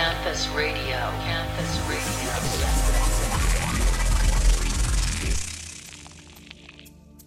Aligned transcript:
Campus 0.00 0.48
Radio. 0.54 0.96
Campus 1.26 1.72
Radio. 1.86 2.30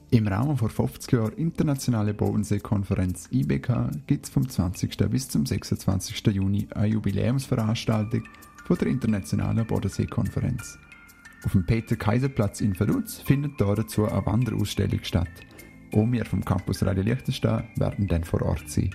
Im 0.10 0.28
Rahmen 0.28 0.58
vor 0.58 0.70
50 0.70 1.12
Jahren 1.12 1.33
Internationale 1.33 2.15
Bodensee-Konferenz 2.15 3.29
IBK 3.31 3.92
gibt 4.08 4.26
es 4.26 4.31
vom 4.31 4.49
20. 4.49 4.97
bis 5.12 5.29
zum 5.29 5.46
26. 5.46 6.26
Juni 6.33 6.67
eine 6.74 6.88
Jubiläumsveranstaltung 6.88 8.24
von 8.65 8.78
der 8.79 8.87
Internationalen 8.87 9.67
Bodensee-Konferenz. 9.67 10.79
Auf 11.46 11.51
dem 11.51 11.67
Peter-Kaiser-Platz 11.67 12.62
in 12.62 12.79
Vaduz 12.79 13.19
findet 13.19 13.62
dazu 13.62 14.08
eine 14.08 14.26
Wanderausstellung 14.26 15.03
statt. 15.03 15.29
Auch 15.94 16.12
wir 16.12 16.26
vom 16.26 16.44
Campus 16.44 16.84
Radio 16.84 17.03
Liechtenstein 17.03 17.67
werden 17.76 18.08
dann 18.08 18.23
vor 18.23 18.41
Ort 18.41 18.67
sein. 18.67 18.90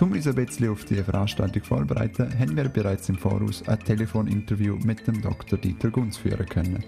Um 0.00 0.10
uns 0.10 0.26
ein 0.26 0.34
bisschen 0.34 0.70
auf 0.70 0.84
die 0.84 0.96
Veranstaltung 0.96 1.62
vorzubereiten, 1.62 2.36
haben 2.36 2.56
wir 2.56 2.68
bereits 2.68 3.08
im 3.08 3.16
Voraus 3.16 3.62
ein 3.68 3.78
Telefoninterview 3.78 4.76
mit 4.84 5.06
dem 5.06 5.22
Dr. 5.22 5.58
Dieter 5.58 5.90
Gunz 5.90 6.16
führen 6.16 6.46
können. 6.46 6.84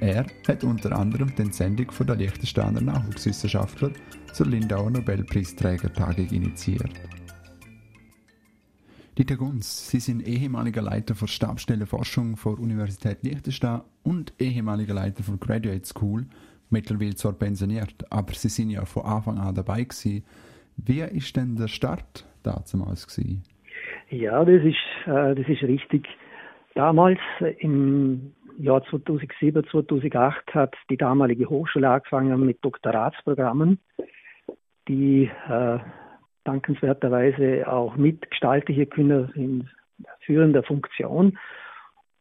Er 0.00 0.26
hat 0.48 0.64
unter 0.64 0.98
anderem 0.98 1.32
die 1.36 1.52
Sendung 1.52 1.92
von 1.92 2.08
der 2.08 2.16
Liechtensteiner 2.16 2.80
Nachwuchswissenschaftler 2.80 3.92
zur 4.32 4.46
Lindauer 4.46 4.90
Nobelpreisträgertagung 4.90 6.28
initiiert. 6.30 6.90
Dieter 9.16 9.36
Gunz, 9.36 9.88
Sie 9.88 10.00
sind 10.00 10.26
ehemaliger 10.26 10.82
Leiter 10.82 11.14
der 11.14 11.26
Stabsstelle 11.28 11.86
Forschung 11.86 12.36
der 12.44 12.58
Universität 12.58 13.22
Liechtenstein 13.22 13.82
und 14.02 14.32
ehemaliger 14.40 14.94
Leiter 14.94 15.22
der 15.22 15.36
Graduate 15.36 15.86
School, 15.86 16.26
mittlerweile 16.70 17.14
zwar 17.14 17.32
pensioniert, 17.34 18.10
aber 18.10 18.34
Sie 18.34 18.48
sind 18.48 18.70
ja 18.70 18.84
von 18.84 19.04
Anfang 19.04 19.38
an 19.38 19.54
dabei 19.54 19.84
gewesen. 19.84 20.24
Wie 20.76 21.00
ist 21.00 21.34
denn 21.36 21.56
der 21.56 21.68
Start 21.68 22.26
damals 22.46 23.06
gewesen? 23.06 23.42
Ja, 24.10 24.44
das 24.44 24.62
ist, 24.62 24.76
äh, 25.06 25.34
das 25.34 25.48
ist 25.48 25.62
richtig. 25.62 26.06
Damals 26.74 27.18
im 27.58 28.32
Jahr 28.58 28.84
2007, 28.84 29.64
2008 29.70 30.54
hat 30.54 30.74
die 30.90 30.96
damalige 30.96 31.48
Hochschule 31.48 31.88
angefangen 31.88 32.44
mit 32.44 32.64
Doktoratsprogrammen, 32.64 33.78
die 34.88 35.30
äh, 35.48 35.78
dankenswerterweise 36.44 37.70
auch 37.70 37.96
mitgestalten 37.96 38.74
hier 38.74 38.86
können 38.86 39.30
in 39.34 39.68
führender 40.20 40.62
Funktion. 40.62 41.38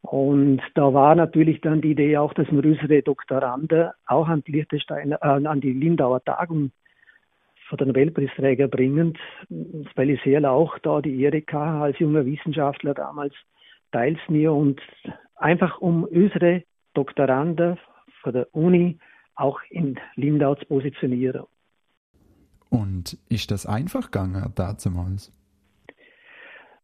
Und 0.01 0.61
da 0.75 0.93
war 0.93 1.15
natürlich 1.15 1.61
dann 1.61 1.81
die 1.81 1.91
Idee 1.91 2.17
auch, 2.17 2.33
dass 2.33 2.47
unsere 2.49 3.01
Doktoranden 3.01 3.89
auch 4.05 4.27
an 4.27 4.43
die, 4.43 4.59
äh, 4.59 5.15
an 5.21 5.61
die 5.61 5.73
Lindauer 5.73 6.23
Tagung 6.23 6.71
von 7.67 7.77
der 7.77 7.87
Nobelpreisträger 7.87 8.67
bringen, 8.67 9.17
weil 9.95 10.11
ich 10.11 10.21
sehr 10.23 10.49
auch 10.49 10.77
da 10.79 11.01
die 11.01 11.21
Ehre 11.21 11.37
hatte, 11.37 11.57
als 11.57 11.99
junger 11.99 12.25
Wissenschaftler 12.25 12.93
damals 12.93 13.33
teilzunehmen 13.91 14.55
und 14.55 14.81
einfach 15.35 15.79
um 15.79 16.03
unsere 16.03 16.63
Doktoranden 16.93 17.77
von 18.21 18.33
der 18.33 18.53
Uni 18.55 18.99
auch 19.35 19.59
in 19.69 19.99
Lindau 20.15 20.55
zu 20.55 20.65
positionieren. 20.65 21.43
Und 22.69 23.17
ist 23.29 23.51
das 23.51 23.65
einfach 23.65 24.11
gegangen 24.11 24.53
damals? 24.55 25.31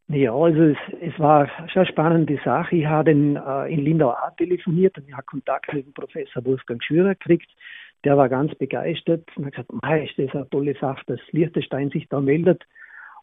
Ja, 0.07 0.33
also 0.33 0.61
es, 0.63 0.77
es, 0.99 1.17
war 1.19 1.47
schon 1.69 1.83
eine 1.83 1.85
spannende 1.85 2.39
Sache. 2.43 2.75
Ich 2.75 2.85
habe 2.85 3.11
in, 3.11 3.38
äh, 3.38 3.73
in 3.73 3.79
Lindau 3.79 4.11
auch 4.11 4.35
telefoniert 4.35 4.97
und 4.97 5.07
ich 5.07 5.13
habe 5.13 5.23
Kontakt 5.23 5.71
mit 5.73 5.85
dem 5.85 5.93
Professor 5.93 6.43
Wolfgang 6.43 6.83
Schürer 6.83 7.16
gekriegt. 7.16 7.49
Der 8.03 8.17
war 8.17 8.30
ganz 8.30 8.53
begeistert 8.55 9.25
und 9.35 9.45
hat 9.45 9.53
gesagt, 9.53 9.73
Mei, 9.83 10.05
ist 10.05 10.17
das 10.17 10.33
eine 10.35 10.49
tolle 10.49 10.75
Sache, 10.80 11.03
dass 11.07 11.19
Liechtenstein 11.31 11.89
sich 11.91 12.07
da 12.09 12.19
meldet 12.19 12.63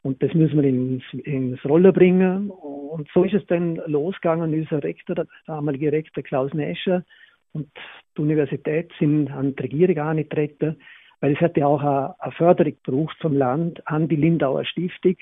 und 0.02 0.22
das 0.22 0.32
müssen 0.34 0.62
wir 0.62 0.68
ins, 0.68 1.02
ins 1.24 1.64
Rollen 1.64 1.92
bringen. 1.92 2.50
Und 2.50 3.08
so 3.12 3.24
ist 3.24 3.34
es 3.34 3.46
dann 3.46 3.76
losgegangen. 3.86 4.54
Unser 4.54 4.82
Rektor, 4.82 5.16
der 5.16 5.26
damalige 5.46 5.90
Rektor 5.90 6.22
Klaus 6.22 6.54
Nescher 6.54 7.04
und 7.52 7.68
die 8.16 8.22
Universität 8.22 8.92
sind 8.98 9.30
an 9.30 9.56
die 9.56 9.62
Regierung 9.62 9.98
angetreten 9.98 10.76
weil 11.20 11.32
es 11.32 11.40
hätte 11.40 11.66
auch 11.66 11.82
eine, 11.82 12.32
Förderung 12.32 12.74
gebraucht 12.82 13.16
vom 13.20 13.36
Land 13.36 13.86
an 13.86 14.08
die 14.08 14.16
Lindauer 14.16 14.64
Stiftung. 14.64 15.16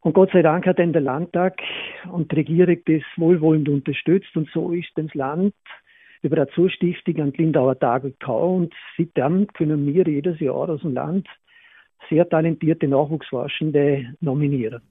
Und 0.00 0.14
Gott 0.14 0.30
sei 0.32 0.42
Dank 0.42 0.66
hat 0.66 0.78
dann 0.78 0.92
der 0.92 1.02
Landtag 1.02 1.60
und 2.10 2.30
die 2.30 2.36
Regierung 2.36 2.78
das 2.86 3.02
wohlwollend 3.16 3.68
unterstützt 3.68 4.36
und 4.36 4.48
so 4.50 4.72
ist 4.72 4.90
das 4.94 5.12
Land 5.14 5.54
über 6.28 6.42
eine 6.42 6.50
Zustiftung 6.50 7.20
an 7.20 7.32
Lindauer 7.32 7.78
Tage 7.78 8.10
gekommen 8.10 8.64
und 8.64 8.74
seitdem 8.96 9.46
können 9.48 9.86
wir 9.86 10.06
jedes 10.06 10.38
Jahr 10.40 10.68
aus 10.68 10.82
dem 10.82 10.92
Land 10.94 11.26
sehr 12.08 12.28
talentierte 12.28 12.86
Nachwuchsforschende 12.86 14.14
nominieren. 14.20 14.82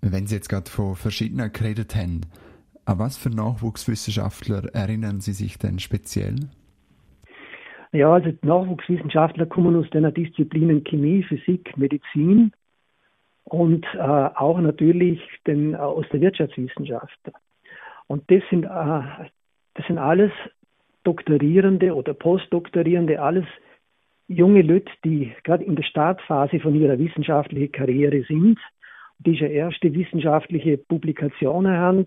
Wenn 0.00 0.26
Sie 0.26 0.34
jetzt 0.34 0.48
gerade 0.48 0.68
von 0.68 0.96
verschiedenen 0.96 1.52
geredet 1.52 1.94
haben, 1.94 2.22
an 2.84 2.98
was 2.98 3.16
für 3.16 3.30
Nachwuchswissenschaftler 3.30 4.74
erinnern 4.74 5.20
Sie 5.20 5.32
sich 5.32 5.58
denn 5.58 5.78
speziell? 5.78 6.34
Ja, 7.92 8.12
also 8.12 8.32
Nachwuchswissenschaftler 8.42 9.46
kommen 9.46 9.76
aus 9.76 9.88
den 9.90 10.12
Disziplinen 10.14 10.82
Chemie, 10.82 11.22
Physik, 11.22 11.76
Medizin 11.76 12.52
und 13.44 13.86
äh, 13.94 13.98
auch 13.98 14.58
natürlich 14.58 15.20
den, 15.46 15.74
äh, 15.74 15.76
aus 15.76 16.06
der 16.12 16.20
Wirtschaftswissenschaft. 16.20 17.20
Und 18.08 18.28
das 18.30 18.42
sind, 18.50 18.64
äh, 18.64 19.28
das 19.74 19.86
sind 19.86 19.98
alles 19.98 20.32
Doktorierende 21.04 21.94
oder 21.94 22.14
Postdoktorierende, 22.14 23.20
alles 23.20 23.46
junge 24.28 24.62
Leute, 24.62 24.90
die 25.04 25.32
gerade 25.44 25.64
in 25.64 25.76
der 25.76 25.82
Startphase 25.82 26.60
von 26.60 26.74
ihrer 26.74 26.98
wissenschaftlichen 26.98 27.72
Karriere 27.72 28.22
sind, 28.24 28.58
die 29.18 29.36
schon 29.36 29.50
erste 29.50 29.92
wissenschaftliche 29.94 30.78
Publikationen 30.78 31.76
haben 31.76 32.06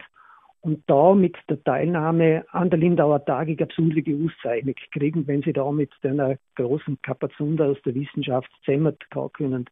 und 0.61 0.83
da 0.87 1.13
mit 1.13 1.37
der 1.47 1.63
Teilnahme 1.63 2.43
an 2.51 2.69
der 2.69 2.79
Lindauer 2.79 3.23
Tage 3.23 3.55
absolute 3.61 4.11
Auszeichnung 4.15 4.75
kriegen, 4.91 5.27
wenn 5.27 5.43
sie 5.43 5.53
da 5.53 5.71
mit 5.71 5.91
einer 6.03 6.37
großen 6.55 6.99
Kapazunda 7.03 7.65
aus 7.65 7.77
der 7.85 7.93
Wissenschaft 7.93 8.49
zusammen 8.63 8.95
können. 9.33 9.65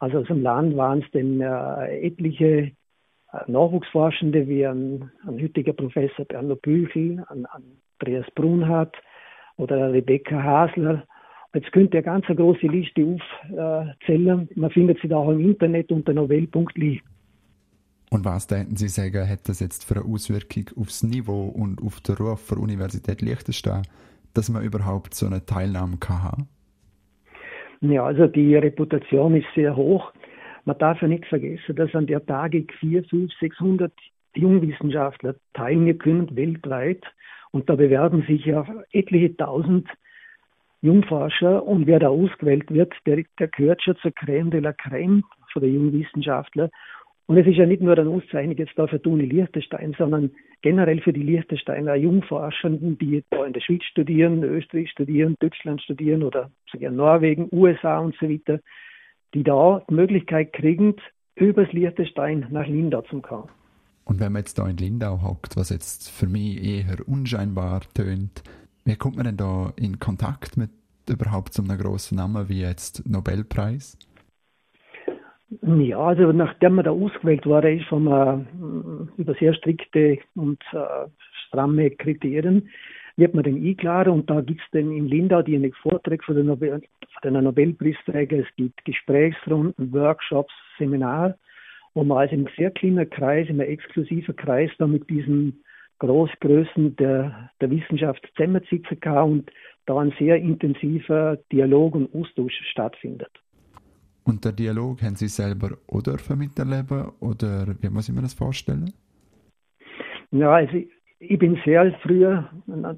Also 0.00 0.18
aus 0.18 0.26
dem 0.26 0.42
Land 0.42 0.76
waren 0.76 1.02
es 1.02 1.10
denn 1.12 1.40
äh, 1.40 2.00
etliche 2.00 2.72
Nachwuchsforschende 3.46 4.46
wie 4.48 4.66
ein, 4.66 5.10
ein 5.26 5.42
heutiger 5.42 5.72
Professor 5.72 6.24
Berno 6.24 6.56
Büchel, 6.56 7.24
ein, 7.28 7.46
Andreas 7.46 8.26
Brunhardt 8.34 8.96
oder 9.56 9.92
Rebecca 9.92 10.42
Hasler. 10.42 11.04
Jetzt 11.54 11.72
könnte 11.72 11.98
eine 11.98 12.04
ganz 12.04 12.26
große 12.26 12.66
Liste 12.66 13.16
aufzählen. 13.56 14.48
Man 14.54 14.70
findet 14.70 15.00
sie 15.00 15.08
da 15.08 15.16
auch 15.16 15.30
im 15.30 15.40
Internet 15.40 15.92
unter 15.92 16.12
novell.li. 16.12 17.00
Und 18.10 18.24
was 18.24 18.46
denken 18.46 18.76
Sie 18.76 18.88
sagen, 18.88 19.28
hat 19.28 19.48
das 19.48 19.60
jetzt 19.60 19.84
für 19.84 19.96
eine 19.96 20.04
Auswirkung 20.04 20.70
aufs 20.76 21.02
Niveau 21.02 21.46
und 21.46 21.82
auf 21.82 22.00
den 22.00 22.16
Ruf 22.16 22.48
der 22.48 22.58
Universität 22.58 23.22
Liechtenstein, 23.22 23.82
dass 24.34 24.48
man 24.48 24.62
überhaupt 24.64 25.14
so 25.14 25.26
eine 25.26 25.44
Teilnahme 25.44 25.96
kann 25.98 26.22
haben? 26.22 26.48
Ja, 27.80 28.04
also 28.04 28.26
die 28.26 28.56
Reputation 28.56 29.36
ist 29.36 29.46
sehr 29.54 29.74
hoch. 29.76 30.12
Man 30.64 30.78
darf 30.78 31.02
ja 31.02 31.08
nicht 31.08 31.26
vergessen, 31.26 31.76
dass 31.76 31.94
an 31.94 32.06
der 32.06 32.24
Tage 32.24 32.66
4, 32.80 33.04
5, 33.04 33.32
600 33.38 33.92
Jungwissenschaftler 34.34 35.36
teilnehmen 35.52 35.98
können 35.98 36.36
weltweit. 36.36 37.02
Und 37.50 37.68
da 37.68 37.76
bewerben 37.76 38.22
sich 38.26 38.44
ja 38.44 38.66
etliche 38.92 39.36
tausend 39.36 39.88
Jungforscher. 40.82 41.64
Und 41.64 41.86
wer 41.86 41.98
da 41.98 42.08
ausgewählt 42.08 42.72
wird, 42.72 42.92
der, 43.06 43.24
der 43.38 43.48
gehört 43.48 43.82
schon 43.82 43.96
zur 43.96 44.10
Crème 44.10 44.50
de 44.50 44.60
la 44.60 44.70
Crème 44.70 45.22
von 45.52 45.62
der 45.62 45.70
Jungwissenschaftler. 45.70 46.70
Und 47.26 47.38
es 47.38 47.46
ist 47.46 47.56
ja 47.56 47.64
nicht 47.64 47.80
nur 47.80 47.96
eine 47.96 48.10
Auszeichnung 48.10 48.56
jetzt 48.56 48.78
da 48.78 48.86
für 48.86 48.98
Uni 49.06 49.24
Liechtenstein, 49.24 49.94
sondern 49.96 50.30
generell 50.60 51.00
für 51.00 51.12
die 51.12 51.22
Liechtensteiner 51.22 51.94
Jungforschenden, 51.94 52.98
die 52.98 53.24
da 53.30 53.46
in 53.46 53.54
der 53.54 53.60
Schweiz 53.60 53.82
studieren, 53.84 54.42
Österreich 54.42 54.90
studieren, 54.90 55.36
Deutschland 55.40 55.80
studieren 55.80 56.22
oder 56.22 56.50
sogar 56.70 56.90
Norwegen, 56.90 57.48
USA 57.50 57.98
und 57.98 58.14
so 58.16 58.28
weiter, 58.28 58.60
die 59.34 59.42
da 59.42 59.82
die 59.88 59.94
Möglichkeit 59.94 60.52
kriegen, 60.52 60.96
übers 61.34 61.72
Liechtenstein 61.72 62.46
nach 62.50 62.66
Lindau 62.66 63.02
zu 63.02 63.20
kommen. 63.20 63.48
Und 64.04 64.20
wenn 64.20 64.32
man 64.32 64.40
jetzt 64.40 64.58
da 64.58 64.68
in 64.68 64.76
Lindau 64.76 65.22
hockt, 65.22 65.56
was 65.56 65.70
jetzt 65.70 66.10
für 66.10 66.26
mich 66.26 66.62
eher 66.62 66.96
unscheinbar 67.06 67.80
tönt, 67.94 68.42
wie 68.84 68.96
kommt 68.96 69.16
man 69.16 69.24
denn 69.24 69.36
da 69.36 69.72
in 69.76 69.98
Kontakt 69.98 70.56
mit 70.56 70.70
überhaupt 71.08 71.54
so 71.54 71.62
einem 71.62 71.78
grossen 71.78 72.16
Namen 72.16 72.48
wie 72.48 72.60
jetzt 72.60 73.08
Nobelpreis? 73.08 73.98
Ja, 75.62 75.98
also 75.98 76.32
nachdem 76.32 76.76
man 76.76 76.84
da 76.84 76.90
ausgewählt 76.90 77.46
wurde, 77.46 77.74
ist 77.74 77.86
von 77.86 78.06
äh, 78.06 79.20
über 79.20 79.34
sehr 79.34 79.54
strikte 79.54 80.18
und 80.34 80.62
äh, 80.72 81.08
stramme 81.46 81.90
Kriterien, 81.90 82.68
wird 83.16 83.34
man 83.34 83.44
dann 83.44 83.54
eingeladen 83.54 84.12
und 84.12 84.30
da 84.30 84.40
gibt 84.40 84.60
es 84.60 84.66
dann 84.72 84.90
in 84.92 85.06
Lindau 85.06 85.42
die 85.42 85.54
einen 85.54 85.72
Vorträge 85.72 86.24
von, 86.24 86.34
der 86.34 86.44
Nobel, 86.44 86.70
von 86.70 87.34
den 87.34 87.44
Nobelpreisträgern, 87.44 88.40
es 88.40 88.56
gibt 88.56 88.84
Gesprächsrunden, 88.84 89.92
Workshops, 89.92 90.52
Seminare, 90.78 91.38
wo 91.94 92.02
man 92.02 92.18
also 92.18 92.34
einem 92.34 92.48
sehr 92.56 92.70
kleinen 92.70 93.08
Kreis, 93.08 93.48
einem 93.48 93.60
exklusiven 93.60 94.34
Kreis 94.34 94.70
da 94.78 94.86
mit 94.86 95.08
diesen 95.08 95.62
Großgrößen 96.00 96.96
der, 96.96 97.50
der 97.60 97.70
Wissenschaft 97.70 98.28
zusammensitzen 98.34 98.98
kann 99.00 99.30
und 99.30 99.50
da 99.86 99.98
ein 99.98 100.12
sehr 100.18 100.36
intensiver 100.36 101.38
Dialog 101.52 101.94
und 101.94 102.14
Austausch 102.14 102.54
stattfindet. 102.70 103.30
Und 104.24 104.44
der 104.44 104.52
Dialog 104.52 105.02
haben 105.02 105.16
Sie 105.16 105.28
selber 105.28 105.76
auch 105.86 106.02
dürfen 106.02 106.38
miterleben 106.38 107.12
oder 107.20 107.66
wie 107.80 107.90
muss 107.90 108.08
ich 108.08 108.14
mir 108.14 108.22
das 108.22 108.34
vorstellen? 108.34 108.92
Ja, 110.30 110.52
also 110.52 110.82
ich 111.28 111.38
bin 111.38 111.58
sehr 111.64 111.92
früher, 112.02 112.48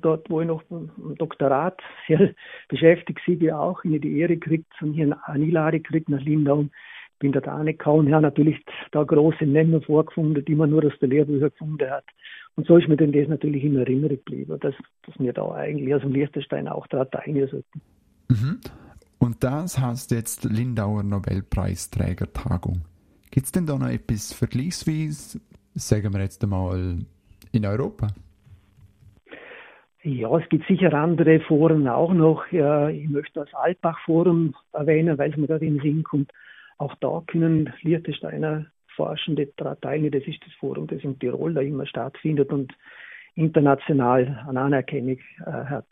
dort 0.01 0.29
wo 0.31 0.41
ich 0.41 0.47
noch 0.47 0.63
im 0.71 0.91
Doktorat 1.17 1.81
sehr 2.07 2.35
beschäftigt 2.69 3.21
war, 3.27 3.61
auch, 3.61 3.85
ich 3.85 4.01
die 4.01 4.19
Ehre 4.19 4.37
gekriegt 4.37 4.73
und 4.81 4.95
hier 4.95 5.05
eine 5.05 5.29
Einladung 5.29 5.83
gekriegt 5.83 6.09
nach 6.09 6.21
Lindau. 6.21 6.67
Bin 7.19 7.33
dort 7.33 7.49
angekommen 7.49 8.13
habe 8.13 8.23
natürlich 8.23 8.59
da 8.93 9.03
große 9.03 9.47
Nenner 9.47 9.81
vorgefunden, 9.81 10.45
die 10.45 10.55
man 10.55 10.69
nur 10.69 10.85
aus 10.85 10.93
der 11.01 11.09
Lehrbücher 11.09 11.49
gefunden 11.49 11.91
hat. 11.91 12.05
Und 12.57 12.67
so 12.67 12.77
ist 12.77 12.89
mir 12.89 12.97
denn 12.97 13.13
das 13.13 13.29
natürlich 13.29 13.65
in 13.65 13.77
Erinnerung 13.77 14.17
geblieben, 14.17 14.59
dass, 14.61 14.75
dass 15.07 15.19
wir 15.19 15.33
da 15.33 15.51
eigentlich 15.53 15.95
aus 15.95 16.03
dem 16.03 16.13
Liechtenstein 16.13 16.69
auch 16.69 16.87
daran 16.89 17.11
teilnehmen 17.11 17.49
sollten. 17.49 17.81
Mhm. 18.29 18.61
Und 19.19 19.43
das 19.43 19.79
heißt 19.79 20.11
jetzt 20.11 20.45
Lindauer 20.45 21.03
Nobelpreisträgertagung. 21.03 22.83
Gibt 23.31 23.47
es 23.47 23.53
denn 23.53 23.67
da 23.67 23.79
noch 23.79 23.89
etwas 23.89 24.33
vergleichsweise, 24.33 25.41
sagen 25.75 26.13
wir 26.13 26.21
jetzt 26.21 26.43
einmal, 26.45 26.99
in 27.53 27.67
Europa? 27.67 28.09
Ja, 30.03 30.39
es 30.39 30.49
gibt 30.49 30.67
sicher 30.69 30.95
andere 30.95 31.41
Foren 31.41 31.89
auch 31.89 32.15
noch. 32.15 32.47
Ich 32.53 33.09
möchte 33.09 33.41
das 33.41 33.53
Altbach-Forum 33.55 34.55
erwähnen, 34.73 35.19
weil 35.19 35.31
es 35.31 35.37
mir 35.37 35.49
gerade 35.49 35.67
in 35.67 35.79
den 35.79 35.83
Sinn 35.83 36.05
kommt. 36.05 36.31
Auch 36.79 36.95
da 37.01 37.23
können 37.27 37.73
Liechtensteiner 37.83 38.67
Forschende 38.95 39.49
daran 39.57 39.81
teilnehmen. 39.81 40.13
Das 40.13 40.29
ist 40.29 40.41
das 40.45 40.53
Forum, 40.55 40.87
das 40.87 41.03
in 41.03 41.19
Tirol 41.19 41.55
da 41.55 41.61
immer 41.61 41.87
stattfindet 41.87 42.53
und 42.53 42.73
international 43.35 44.45
an 44.47 44.57
Anerkennung 44.57 45.19
äh, 45.45 45.51
hat. 45.51 45.87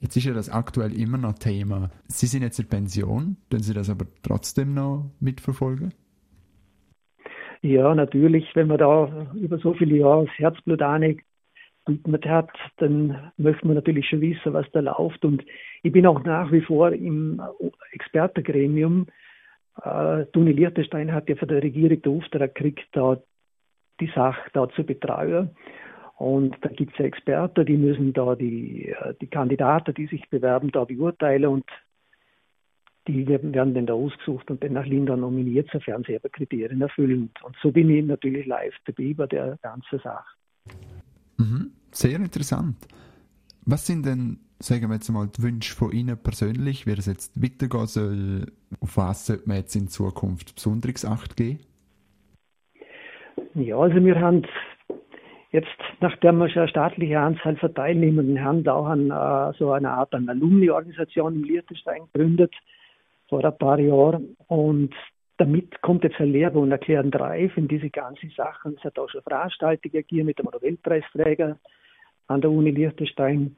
Jetzt 0.00 0.16
ist 0.16 0.24
ja 0.24 0.32
das 0.32 0.48
aktuell 0.48 0.98
immer 0.98 1.18
noch 1.18 1.34
Thema. 1.34 1.90
Sie 2.08 2.26
sind 2.26 2.42
jetzt 2.42 2.58
in 2.58 2.68
Pension, 2.68 3.36
können 3.50 3.62
Sie 3.62 3.74
das 3.74 3.88
aber 3.90 4.06
trotzdem 4.22 4.74
noch 4.74 5.10
mitverfolgen? 5.20 5.92
Ja, 7.62 7.94
natürlich, 7.94 8.44
wenn 8.54 8.66
man 8.66 8.78
da 8.78 9.28
über 9.34 9.56
so 9.58 9.72
viele 9.74 9.96
Jahre 9.96 10.26
das 10.26 10.38
Herzblut 10.38 10.82
anlegt, 10.82 11.24
mit 11.86 12.26
hat, 12.26 12.50
dann 12.78 13.32
möchte 13.36 13.66
man 13.66 13.76
natürlich 13.76 14.08
schon 14.08 14.20
wissen, 14.20 14.52
was 14.52 14.70
da 14.72 14.80
läuft. 14.80 15.24
Und 15.24 15.44
ich 15.82 15.92
bin 15.92 16.06
auch 16.06 16.22
nach 16.24 16.50
wie 16.52 16.60
vor 16.60 16.92
im 16.92 17.40
Expertengremium. 17.92 19.06
Äh, 19.82 20.26
Toni 20.26 20.52
Liechtenstein 20.52 21.12
hat 21.12 21.28
ja 21.28 21.36
von 21.36 21.48
der 21.48 21.62
Regierung 21.62 22.00
den 22.00 22.18
Auftrag 22.18 22.54
gekriegt, 22.54 22.86
da 22.92 23.18
die 24.00 24.10
Sache 24.14 24.50
da 24.52 24.68
zu 24.70 24.84
betreuen. 24.84 25.50
Und 26.18 26.56
da 26.60 26.68
gibt 26.68 26.92
es 26.92 26.98
ja 26.98 27.04
Experten, 27.04 27.66
die 27.66 27.76
müssen 27.76 28.12
da 28.12 28.36
die, 28.36 28.88
äh, 28.88 29.14
die 29.20 29.26
Kandidaten, 29.26 29.94
die 29.94 30.06
sich 30.06 30.28
bewerben, 30.30 30.70
da 30.70 30.84
beurteilen 30.84 31.46
und 31.46 31.64
die 33.08 33.26
werden, 33.26 33.52
dann 33.52 33.86
da 33.86 33.94
ausgesucht 33.94 34.50
und 34.50 34.62
dann 34.62 34.74
nach 34.74 34.86
Linda 34.86 35.16
nominiert, 35.16 35.68
sofern 35.72 36.04
sie 36.06 36.16
aber 36.16 36.28
Kriterien 36.28 36.80
erfüllen. 36.80 37.30
Und 37.42 37.56
so 37.62 37.72
bin 37.72 37.90
ich 37.90 38.04
natürlich 38.04 38.46
live 38.46 38.74
dabei 38.84 39.12
bei 39.14 39.26
der 39.26 39.58
ganzen 39.62 39.98
Sache. 39.98 40.24
Mhm. 41.38 41.72
Sehr 41.90 42.16
interessant. 42.16 42.76
Was 43.64 43.86
sind 43.86 44.06
denn, 44.06 44.38
sagen 44.58 44.88
wir 44.88 44.94
jetzt 44.94 45.10
mal, 45.10 45.28
die 45.28 45.42
Wünsche 45.42 45.74
von 45.74 45.92
Ihnen 45.92 46.16
persönlich, 46.16 46.86
wie 46.86 46.92
es 46.92 47.06
jetzt 47.06 47.42
weitergehen 47.42 47.86
soll? 47.86 48.46
Auf 48.80 48.96
was 48.96 49.26
sollte 49.26 49.48
man 49.48 49.58
jetzt 49.58 49.74
in 49.74 49.88
Zukunft 49.88 50.54
besonderes 50.54 51.04
Acht 51.04 51.36
geben? 51.36 51.60
Ja, 53.54 53.76
also 53.76 54.02
wir 54.02 54.18
haben 54.18 54.44
jetzt, 55.50 55.68
nachdem 56.00 56.38
wir 56.38 56.48
schon 56.48 56.62
eine 56.62 56.68
staatliche 56.68 57.20
Anzahl 57.20 57.56
von 57.56 57.74
Teilnehmenden 57.74 58.42
haben, 58.42 58.66
auch 58.68 58.86
an, 58.86 59.10
äh, 59.10 59.56
so 59.58 59.72
eine 59.72 59.90
Art 59.90 60.14
Alumni-Organisation 60.14 61.34
im 61.34 61.44
Liechtenstein 61.44 62.02
gegründet 62.12 62.54
vor 63.32 63.42
ein 63.42 63.56
paar 63.56 63.78
Jahren. 63.78 64.36
Und 64.48 64.94
damit 65.38 65.80
kommt 65.80 66.04
jetzt 66.04 66.20
ein 66.20 66.32
Lehrer 66.32 66.56
und 66.56 66.70
erklären 66.70 67.10
Drive 67.10 67.56
in 67.56 67.66
diese 67.66 67.88
ganzen 67.88 68.28
Sachen. 68.36 68.74
Es 68.76 68.84
hat 68.84 68.98
auch 68.98 69.08
schon 69.08 69.22
Veranstaltungen 69.22 69.90
gegeben 69.90 70.26
mit 70.26 70.38
dem 70.38 70.50
Nobelpreisträger 70.52 71.58
an 72.26 72.40
der 72.42 72.50
Uni 72.50 72.70
Liechtenstein. 72.72 73.56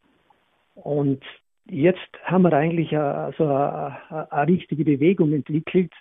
Und 0.76 1.24
jetzt 1.68 2.08
haben 2.22 2.42
wir 2.42 2.52
eigentlich 2.52 2.96
eine, 2.96 3.34
eine, 3.36 4.30
eine 4.30 4.52
richtige 4.52 4.84
Bewegung 4.84 5.32
entwickelt, 5.32 5.92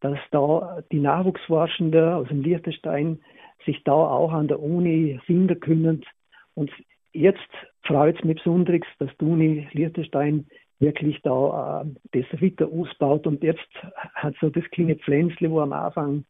dass 0.00 0.18
da 0.30 0.82
die 0.90 1.00
Nachwuchsforschenden 1.00 2.14
aus 2.14 2.28
dem 2.28 2.40
Liechtenstein 2.40 3.20
sich 3.66 3.84
da 3.84 3.92
auch 3.92 4.32
an 4.32 4.48
der 4.48 4.62
Uni 4.62 5.20
finden 5.26 5.60
können. 5.60 6.06
Und 6.54 6.70
jetzt 7.12 7.50
freut 7.82 8.16
es 8.16 8.24
mich 8.24 8.36
besonders, 8.36 8.80
dass 8.98 9.10
die 9.20 9.24
Uni 9.26 9.68
Liechtenstein 9.72 10.46
wirklich 10.80 11.20
da 11.22 11.82
äh, 11.82 12.20
das 12.20 12.42
weiter 12.42 12.66
ausbaut 12.66 13.26
und 13.26 13.42
jetzt 13.42 13.68
hat 14.14 14.34
so 14.40 14.50
das 14.50 14.64
kleine 14.72 14.96
Pflänzle, 14.96 15.50
wo 15.50 15.60
am 15.60 15.72
Anfang 15.72 16.24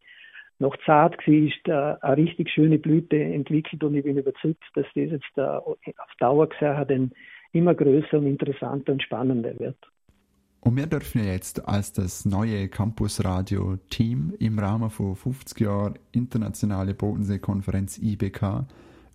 noch 0.58 0.76
zart 0.84 1.16
war, 1.26 1.96
äh, 1.96 1.98
eine 2.02 2.16
richtig 2.16 2.50
schöne 2.50 2.78
Blüte 2.78 3.16
entwickelt 3.16 3.82
und 3.82 3.94
ich 3.94 4.04
bin 4.04 4.18
überzeugt, 4.18 4.62
dass 4.74 4.86
das 4.94 5.10
jetzt 5.10 5.36
äh, 5.36 5.42
auf 5.42 5.76
Dauer 6.18 6.48
gesehen 6.48 6.84
dann 6.88 7.10
immer 7.52 7.74
größer 7.74 8.18
und 8.18 8.26
interessanter 8.26 8.92
und 8.92 9.02
spannender 9.02 9.58
wird. 9.58 9.78
Und 10.60 10.76
wir 10.76 10.86
dürfen 10.86 11.24
jetzt 11.24 11.66
als 11.66 11.92
das 11.94 12.26
neue 12.26 12.68
Campusradio-Team 12.68 14.34
im 14.38 14.58
Rahmen 14.58 14.90
von 14.90 15.16
50 15.16 15.58
Jahren 15.58 15.98
Internationale 16.12 16.92
Bodensee-Konferenz 16.92 17.98
IBK 17.98 18.66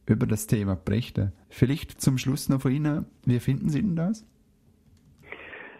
über 0.07 0.25
das 0.25 0.47
Thema 0.47 0.75
berichten. 0.75 1.33
Vielleicht 1.49 2.01
zum 2.01 2.17
Schluss 2.17 2.49
noch 2.49 2.61
von 2.61 2.71
Ihnen, 2.71 3.05
wie 3.25 3.39
finden 3.39 3.69
Sie 3.69 3.81
denn 3.81 3.95
das? 3.95 4.25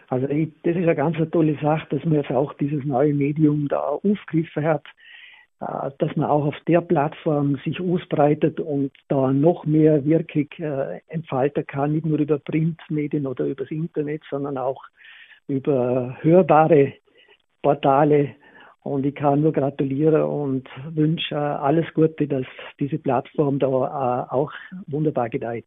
Also 0.08 0.28
ich, 0.28 0.50
das 0.62 0.76
ist 0.76 0.82
eine 0.82 0.94
ganz 0.94 1.16
tolle 1.30 1.58
Sache, 1.60 1.86
dass 1.90 2.04
man 2.04 2.14
jetzt 2.14 2.30
auch 2.30 2.52
dieses 2.54 2.84
neue 2.84 3.12
Medium 3.12 3.68
da 3.68 3.80
aufgegriffen 3.80 4.64
hat, 4.64 4.84
äh, 5.60 5.90
dass 5.98 6.14
man 6.16 6.28
auch 6.28 6.46
auf 6.46 6.56
der 6.68 6.80
Plattform 6.80 7.58
sich 7.64 7.80
ausbreitet 7.80 8.60
und 8.60 8.92
da 9.08 9.32
noch 9.32 9.64
mehr 9.64 10.04
Wirkung 10.04 10.48
äh, 10.58 11.00
entfalten 11.08 11.66
kann, 11.66 11.92
nicht 11.92 12.06
nur 12.06 12.18
über 12.18 12.38
Printmedien 12.38 13.26
oder 13.26 13.46
übers 13.46 13.70
Internet, 13.70 14.22
sondern 14.30 14.58
auch 14.58 14.84
über 15.48 16.16
hörbare 16.20 16.94
Portale. 17.62 18.34
Und 18.82 19.04
ich 19.04 19.16
kann 19.16 19.40
nur 19.40 19.52
gratulieren 19.52 20.22
und 20.22 20.68
wünsche 20.90 21.36
alles 21.36 21.86
Gute, 21.94 22.28
dass 22.28 22.46
diese 22.78 22.98
Plattform 22.98 23.58
da 23.58 23.66
äh, 23.66 24.32
auch 24.32 24.52
wunderbar 24.86 25.28
gedeiht. 25.28 25.66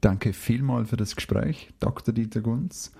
Danke 0.00 0.32
vielmals 0.32 0.90
für 0.90 0.96
das 0.96 1.14
Gespräch, 1.14 1.68
Dr. 1.78 2.12
Dieter 2.12 2.40
Gunz. 2.40 2.92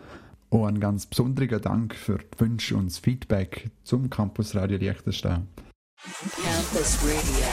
Auch 0.53 0.67
ein 0.67 0.81
ganz 0.81 1.07
besonderer 1.07 1.61
Dank 1.61 1.95
für 1.95 2.19
die 2.19 2.41
Wünsche 2.41 2.77
und 2.77 2.91
das 2.91 2.99
Feedback 2.99 3.71
zum 3.85 4.11
Campus 4.11 4.55
Radio 4.55 4.77
Liechtenstein. 4.77 5.49
Campus 6.45 6.99
Radio. 7.03 7.47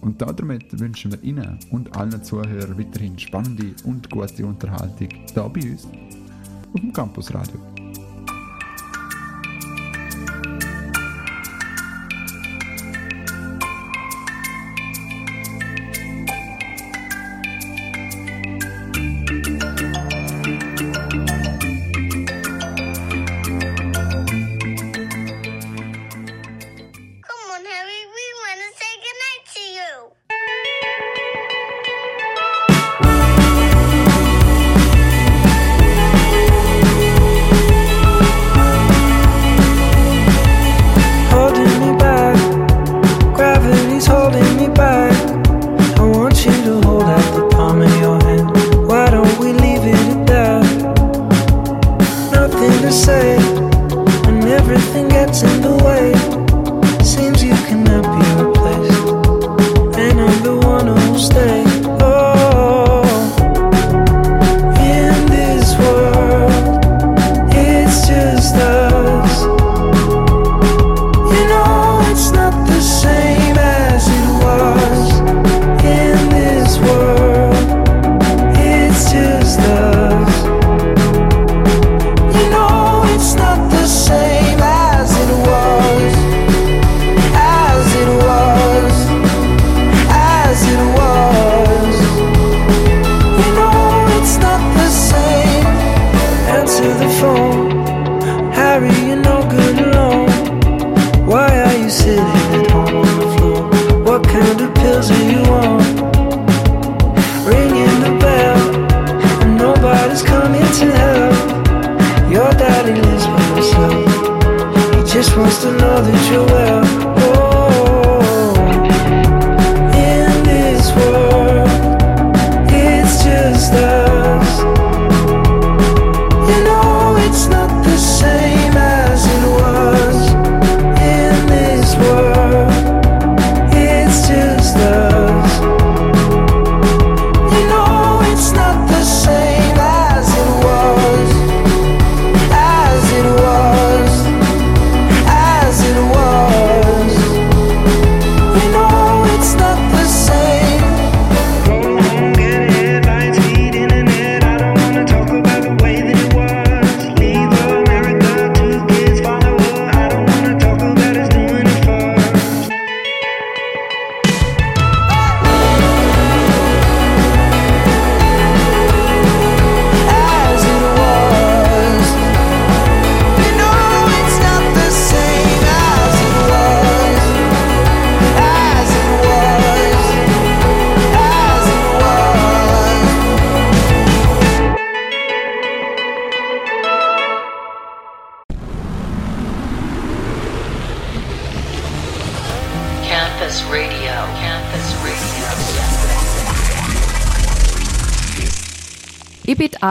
Und 0.00 0.20
damit 0.20 0.80
wünschen 0.80 1.12
wir 1.12 1.22
Ihnen 1.22 1.60
und 1.70 1.96
allen 1.96 2.24
Zuhörern 2.24 2.76
weiterhin 2.76 3.16
spannende 3.16 3.76
und 3.84 4.10
gute 4.10 4.44
Unterhaltung 4.44 5.08
hier 5.08 5.42
bei 5.48 5.70
uns 5.70 5.84
auf 5.84 6.80
dem 6.80 6.92
Campus 6.92 7.32
Radio. 7.32 7.75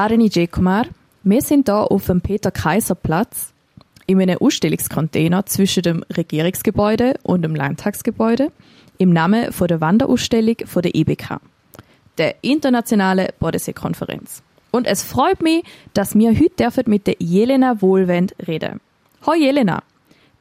Areni 0.06 0.30
Jekumar. 0.32 0.86
Wir 1.24 1.42
sind 1.42 1.68
hier 1.68 1.92
auf 1.92 2.06
dem 2.06 2.22
Peter-Kaiser-Platz 2.22 3.54
in 4.06 4.22
einem 4.22 4.38
Ausstellungscontainer 4.38 5.48
zwischen 5.48 5.82
dem 5.82 6.06
Regierungsgebäude 6.16 7.16
und 7.24 7.42
dem 7.42 7.56
Landtagsgebäude 7.56 8.52
im 9.00 9.10
Namen 9.10 9.50
der 9.60 9.82
Wanderausstellung 9.82 10.58
der 10.58 10.94
IBK, 10.94 11.40
der 12.20 12.36
Internationale 12.44 13.34
Bodensee-Konferenz. 13.40 14.44
Und 14.70 14.86
es 14.86 15.02
freut 15.02 15.42
mich, 15.42 15.64
dass 15.96 16.14
wir 16.14 16.30
heute 16.30 16.56
dürfen 16.60 16.84
mit 16.86 17.08
der 17.08 17.16
Jelena 17.18 17.82
Wohlwend 17.82 18.36
reden. 18.48 18.82
Hallo 19.26 19.40
Jelena! 19.40 19.82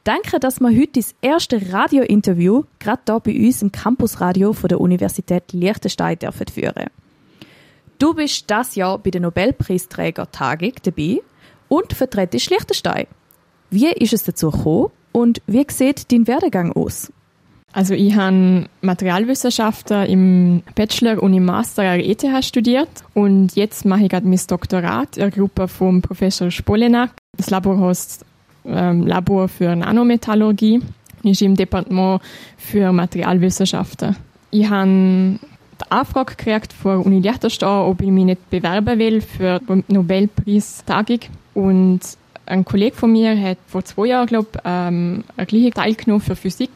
Danke, 0.03 0.39
dass 0.39 0.59
wir 0.59 0.69
heute 0.69 0.99
das 0.99 1.15
erste 1.21 1.73
Radiointerview 1.73 2.65
gerade 2.77 3.01
hier 3.07 3.19
bei 3.19 3.47
uns 3.47 3.63
im 3.63 3.71
Campusradio 3.71 4.53
der 4.53 4.79
Universität 4.79 5.53
Liechtenstein 5.53 6.19
dürfen 6.19 6.45
führen. 6.53 6.91
Du 7.97 8.13
bist 8.13 8.43
das 8.47 8.75
Jahr 8.75 8.97
bei 8.97 9.09
der 9.09 9.21
Nobelpreisträger-Tagung 9.21 10.73
dabei 10.83 11.21
und 11.69 11.93
vertretest 11.93 12.49
Liechtenstein. 12.49 13.07
Wie 13.69 13.87
ist 13.87 14.13
es 14.13 14.23
dazu 14.23 14.51
gekommen 14.51 14.91
und 15.11 15.41
wie 15.47 15.65
sieht 15.69 16.11
dein 16.11 16.27
Werdegang 16.27 16.73
aus? 16.73 17.11
Also 17.71 17.93
ich 17.93 18.15
habe 18.15 18.67
Materialwissenschaften 18.81 20.05
im 20.05 20.63
Bachelor 20.75 21.21
und 21.21 21.33
im 21.33 21.45
Master 21.45 21.83
an 21.83 21.99
ETH 21.99 22.23
studiert 22.45 22.89
und 23.13 23.55
jetzt 23.55 23.85
mache 23.85 24.03
ich 24.03 24.09
gerade 24.09 24.27
mein 24.27 24.39
Doktorat 24.47 25.17
in 25.17 25.23
der 25.23 25.31
Gruppe 25.31 25.67
vom 25.67 26.01
Professor 26.01 26.51
Spolenak. 26.51 27.11
Das 27.37 27.49
Labor 27.49 27.79
heißt 27.79 28.25
ähm, 28.65 29.05
Labor 29.05 29.47
für 29.47 29.75
Nanometallurgie 29.75 30.81
und 31.23 31.29
ist 31.29 31.41
im 31.41 31.55
Departement 31.55 32.21
für 32.57 32.91
Materialwissenschaften. 32.93 34.15
Ich 34.51 34.69
habe 34.69 35.39
die 35.81 35.91
Anfrage 35.91 36.35
gekriegt 36.35 36.73
von 36.73 37.01
Uni 37.01 37.19
Liechtenstein, 37.19 37.85
ob 37.85 38.01
ich 38.01 38.09
mich 38.09 38.25
nicht 38.25 38.49
bewerben 38.49 38.99
will 38.99 39.21
für 39.21 39.59
die 39.59 39.93
Nobelpreistagung 39.93 41.19
und 41.53 42.01
ein 42.45 42.63
Kollege 42.63 42.95
von 42.95 43.11
mir 43.11 43.39
hat 43.39 43.57
vor 43.67 43.83
zwei 43.83 44.07
Jahren, 44.07 44.27
glaube 44.27 44.47
ich, 44.53 44.61
ähm, 44.65 45.23
eine 45.35 45.47
gleiche 45.47 45.71
teilgenommen 45.71 46.21
für 46.21 46.35
Physik 46.35 46.69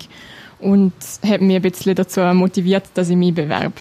und 0.59 0.93
hat 1.25 1.41
mich 1.41 1.55
ein 1.55 1.61
bisschen 1.61 1.95
dazu 1.95 2.21
motiviert, 2.21 2.85
dass 2.95 3.09
ich 3.09 3.15
mich 3.15 3.33
bewerbe. 3.33 3.73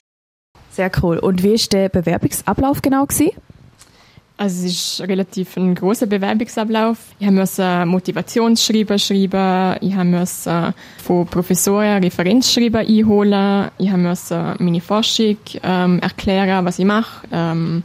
Sehr 0.70 0.90
cool. 1.02 1.18
Und 1.18 1.42
wie 1.42 1.54
ist 1.54 1.72
der 1.72 1.88
Bewerbungsablauf 1.88 2.82
genau 2.82 3.06
gewesen? 3.06 3.30
Also 4.40 4.66
es 4.66 5.00
ist 5.00 5.08
relativ 5.08 5.56
ein 5.56 5.74
großer 5.74 6.06
Bewerbungsablauf. 6.06 6.96
Ich 7.18 7.28
musste 7.28 7.84
Motivationsschreiben 7.84 8.96
schreiben, 8.96 9.76
ich 9.80 9.96
musste 9.96 10.74
von 11.02 11.26
Professoren 11.26 12.04
Referenzschreiben 12.04 12.86
einholen, 12.86 13.68
ich 13.78 13.90
musste 13.90 14.54
meine 14.60 14.80
Forschung 14.80 15.38
ähm, 15.64 15.98
erklären, 15.98 16.64
was 16.64 16.78
ich 16.78 16.84
mache. 16.84 17.26
Ähm, 17.32 17.82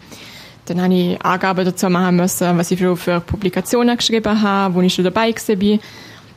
dann 0.66 0.80
habe 0.80 0.94
ich 0.94 1.22
Angaben 1.26 1.66
dazu 1.66 1.90
machen 1.90 2.18
müssen, 2.18 2.56
was 2.56 2.70
ich 2.70 2.78
schon 2.78 2.98
für 2.98 3.20
Publikationen 3.20 3.98
geschrieben 3.98 4.40
habe, 4.40 4.76
wo 4.76 4.82
ich 4.82 4.94
schon 4.94 5.06
dabei 5.06 5.34
war, 5.34 5.80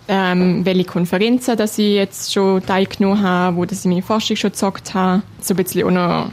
ähm, 0.08 0.64
welche 0.64 0.84
Konferenzen 0.84 1.58
dass 1.58 1.76
ich 1.76 1.94
jetzt 1.94 2.32
schon 2.32 2.64
teilgenommen 2.64 3.22
habe, 3.22 3.54
wo 3.58 3.66
dass 3.66 3.80
ich 3.80 3.84
meine 3.84 4.00
Forschung 4.00 4.36
schon 4.36 4.50
gezockt 4.50 4.94
habe. 4.94 5.22
So 5.42 5.52
ein 5.52 5.58
bisschen 5.58 5.86
auch 5.86 5.90
noch 5.90 6.30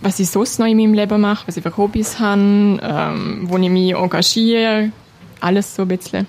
was 0.00 0.18
ich 0.18 0.30
sonst 0.30 0.58
noch 0.58 0.66
in 0.66 0.76
meinem 0.76 0.94
Leben 0.94 1.20
mache, 1.20 1.46
was 1.46 1.56
ich 1.56 1.62
für 1.62 1.76
Hobbys 1.76 2.18
habe, 2.18 2.40
ähm, 2.82 3.40
wo 3.44 3.58
ich 3.58 3.70
mich 3.70 3.94
engagiere, 3.94 4.92
alles 5.40 5.74
so 5.74 5.82
ein 5.82 5.88
bisschen. 5.88 6.26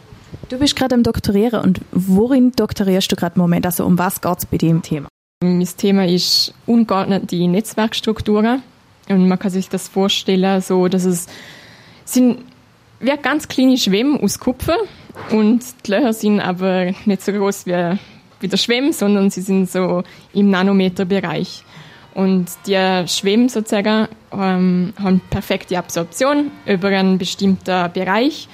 Du 0.49 0.57
bist 0.57 0.75
gerade 0.75 0.95
am 0.95 1.03
Doktorieren 1.03 1.61
und 1.61 1.81
worin 1.91 2.51
doktorierst 2.51 3.11
du 3.11 3.15
gerade 3.15 3.35
im 3.35 3.41
Moment? 3.41 3.65
Also 3.65 3.85
um 3.85 3.97
was 3.97 4.21
geht 4.21 4.37
es 4.37 4.45
bei 4.45 4.57
dem 4.57 4.81
Thema? 4.81 5.07
Mein 5.43 5.67
Thema 5.77 6.05
ist 6.05 6.53
ungeordnete 6.65 7.47
Netzwerkstrukturen 7.47 8.61
und 9.09 9.27
man 9.27 9.39
kann 9.39 9.51
sich 9.51 9.69
das 9.69 9.87
vorstellen, 9.87 10.61
so 10.61 10.87
dass 10.87 11.05
es 11.05 11.27
sind 12.05 12.39
wie 12.99 13.17
ganz 13.21 13.47
kleine 13.47 13.77
Schwämme 13.77 14.21
aus 14.21 14.39
Kupfer 14.39 14.77
und 15.31 15.63
die 15.85 15.91
Löcher 15.91 16.13
sind 16.13 16.39
aber 16.39 16.91
nicht 17.05 17.23
so 17.23 17.31
groß 17.31 17.65
wie, 17.65 17.97
wie 18.41 18.47
der 18.47 18.57
Schwamm, 18.57 18.91
sondern 18.91 19.29
sie 19.29 19.41
sind 19.41 19.69
so 19.69 20.03
im 20.33 20.49
Nanometerbereich. 20.49 21.63
Und 22.13 22.47
die 22.67 23.07
Schwämme 23.07 23.49
sozusagen 23.49 24.07
ähm, 24.33 24.93
haben 25.01 25.21
perfekte 25.29 25.77
Absorption 25.77 26.51
über 26.65 26.89
einen 26.89 27.17
bestimmten 27.17 27.91
Bereich. 27.93 28.49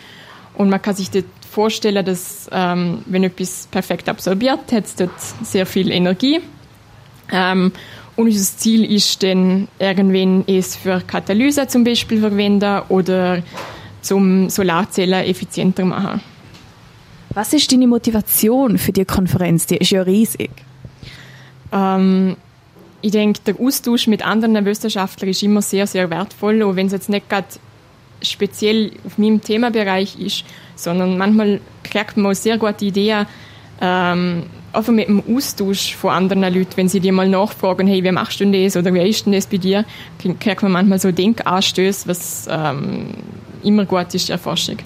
Und 0.56 0.70
man 0.70 0.82
kann 0.82 0.96
sich 0.96 1.10
dort 1.10 1.26
vorstellen, 1.50 2.06
dass 2.06 2.48
ähm, 2.52 3.00
wenn 3.08 3.24
etwas 3.24 3.68
perfekt 3.72 4.10
absorbiert, 4.10 4.72
hat 4.72 4.86
es 4.86 4.96
dort 4.96 5.20
sehr 5.44 5.66
viel 5.66 5.92
Energie. 5.92 6.40
Ähm, 7.32 7.72
und 8.16 8.26
unser 8.26 8.58
Ziel 8.58 8.92
ist 8.92 9.22
dann 9.22 9.68
irgendwann 9.80 10.44
es 10.48 10.76
für 10.76 11.02
Katalyse 11.02 11.68
zum 11.68 11.84
Beispiel 11.84 12.20
verwenden 12.20 12.82
oder 12.90 13.44
zum 14.02 14.50
Solarzellen 14.50 15.26
effizienter 15.26 15.86
machen. 15.86 16.22
Was 17.32 17.54
ist 17.54 17.72
deine 17.72 17.88
Motivation 17.88 18.78
für 18.78 18.92
die 18.92 19.06
Konferenz? 19.06 19.68
Die 19.68 19.78
ist 19.78 19.92
ja 19.92 20.02
riesig. 20.02 20.50
Ähm, 21.72 22.38
ich 23.02 23.12
denke, 23.12 23.40
der 23.46 23.60
Austausch 23.60 24.08
mit 24.08 24.26
anderen 24.26 24.66
Wissenschaftlern 24.66 25.30
ist 25.30 25.44
immer 25.44 25.62
sehr, 25.62 25.88
sehr 25.88 26.10
wertvoll, 26.10 26.64
auch 26.64 26.76
wenn 26.76 26.88
es 26.88 26.94
jetzt 26.94 27.10
nicht 27.10 27.30
gerade 27.30 27.48
speziell 28.22 28.92
auf 29.06 29.18
meinem 29.18 29.42
Themenbereich 29.42 30.20
ist, 30.20 30.44
sondern 30.76 31.18
manchmal 31.18 31.62
kriegt 31.84 32.18
man 32.18 32.32
auch 32.32 32.36
sehr 32.36 32.58
gute 32.58 32.86
Ideen, 32.86 33.28
ähm, 33.80 34.44
einfach 34.74 34.94
mit 34.94 35.08
dem 35.08 35.24
Austausch 35.36 35.96
von 35.96 36.12
anderen 36.12 36.42
Leuten, 36.42 36.76
wenn 36.76 36.90
sie 36.90 37.00
dir 37.00 37.14
mal 37.14 37.30
nachfragen, 37.30 37.88
hey, 37.88 38.04
wie 38.04 38.12
machst 38.12 38.40
du 38.40 38.46
denn 38.46 38.64
das 38.64 38.76
oder 38.76 38.94
wie 38.94 39.08
ist 39.08 39.26
denn 39.26 39.34
das 39.34 39.46
bei 39.46 39.58
dir, 39.58 39.86
kriegt 40.40 40.64
man 40.64 40.72
manchmal 40.72 41.00
so 41.00 41.12
Denkanstöße, 41.12 42.08
was 42.08 42.48
ähm, 42.50 43.10
immer 43.64 43.86
gut 43.86 44.14
ist 44.14 44.30
in 44.30 44.34
der 44.34 44.40
Forschung. 44.40 44.78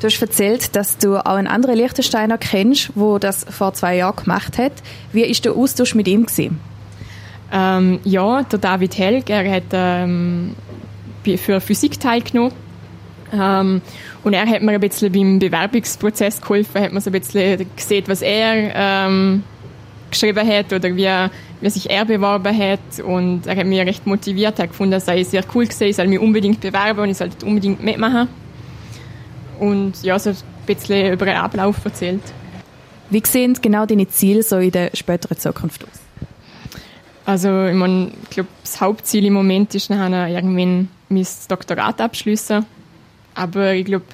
Du 0.00 0.06
hast 0.06 0.20
erzählt, 0.20 0.76
dass 0.76 0.98
du 0.98 1.16
auch 1.16 1.34
einen 1.34 1.48
anderen 1.48 1.76
Liechtensteiner 1.76 2.38
kennst, 2.38 2.90
wo 2.94 3.18
das 3.18 3.44
vor 3.50 3.74
zwei 3.74 3.96
Jahren 3.96 4.16
gemacht 4.16 4.56
hat. 4.56 4.72
Wie 5.12 5.22
ist 5.22 5.44
der 5.44 5.54
Austausch 5.56 5.94
mit 5.94 6.06
ihm 6.06 6.26
gewesen? 6.26 6.60
Ähm, 7.52 8.00
ja, 8.04 8.42
der 8.42 8.58
David 8.58 8.98
Helg, 8.98 9.30
er 9.30 9.50
hat 9.50 9.64
ähm, 9.72 10.54
für 11.36 11.60
Physik 11.60 11.98
teilgenommen. 12.00 12.52
Ähm, 13.32 13.82
Und 14.24 14.32
er 14.32 14.46
hat 14.46 14.62
mir 14.62 14.72
ein 14.72 14.80
bisschen 14.80 15.12
beim 15.12 15.38
Bewerbungsprozess 15.38 16.40
geholfen, 16.40 16.82
hat 16.82 16.92
mir 16.92 17.00
so 17.00 17.10
ein 17.10 17.12
bisschen 17.12 17.66
gesehen, 17.76 18.04
was 18.08 18.22
er 18.22 18.72
ähm, 18.74 19.42
geschrieben 20.10 20.46
hat 20.46 20.72
oder 20.72 20.94
wie, 20.96 21.08
wie 21.60 21.70
sich 21.70 21.88
er 21.88 22.04
beworben 22.04 22.56
hat. 22.56 23.00
Und 23.04 23.46
er 23.46 23.56
hat 23.56 23.66
mich 23.66 23.80
recht 23.80 24.06
motiviert, 24.06 24.58
er 24.58 24.64
hat 24.64 24.70
gefunden, 24.70 24.94
es 24.94 25.06
sei 25.06 25.22
sehr 25.22 25.44
cool 25.54 25.64
gewesen, 25.64 25.84
ich 25.84 25.96
soll 25.96 26.08
mich 26.08 26.18
unbedingt 26.18 26.60
bewerben 26.60 27.00
und 27.00 27.10
ich 27.10 27.16
sollte 27.16 27.46
unbedingt 27.46 27.82
mitmachen. 27.82 28.28
Und 29.60 30.02
ja, 30.02 30.18
so 30.18 30.30
ein 30.30 30.36
bisschen 30.66 31.12
über 31.12 31.26
den 31.26 31.36
Ablauf 31.36 31.84
erzählt. 31.84 32.22
Wie 33.10 33.22
sehen 33.24 33.56
genau 33.60 33.86
deine 33.86 34.08
Ziele 34.08 34.42
so 34.42 34.58
in 34.58 34.70
der 34.70 34.90
späteren 34.94 35.38
Zukunft 35.38 35.84
aus? 35.84 35.97
Also 37.28 37.66
ich, 37.66 37.74
mein, 37.74 38.12
ich 38.22 38.30
glaube, 38.30 38.48
das 38.62 38.80
Hauptziel 38.80 39.26
im 39.26 39.34
Moment 39.34 39.74
ist 39.74 39.90
nachher 39.90 40.28
irgendwann 40.28 40.88
mein 41.10 41.26
Doktorat 41.48 42.00
abschließen. 42.00 42.64
Aber 43.34 43.74
ich 43.74 43.84
glaube, 43.84 44.06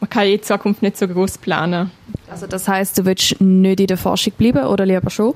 man 0.00 0.10
kann 0.10 0.26
in 0.26 0.42
Zukunft 0.42 0.82
nicht 0.82 0.96
so 0.96 1.06
groß 1.06 1.38
planen. 1.38 1.92
Also 2.28 2.48
das 2.48 2.66
heißt, 2.66 2.98
du 2.98 3.04
willst 3.04 3.40
nicht 3.40 3.78
in 3.78 3.86
der 3.86 3.96
Forschung 3.96 4.32
bleiben 4.36 4.66
oder 4.66 4.84
lieber 4.84 5.08
schon? 5.08 5.34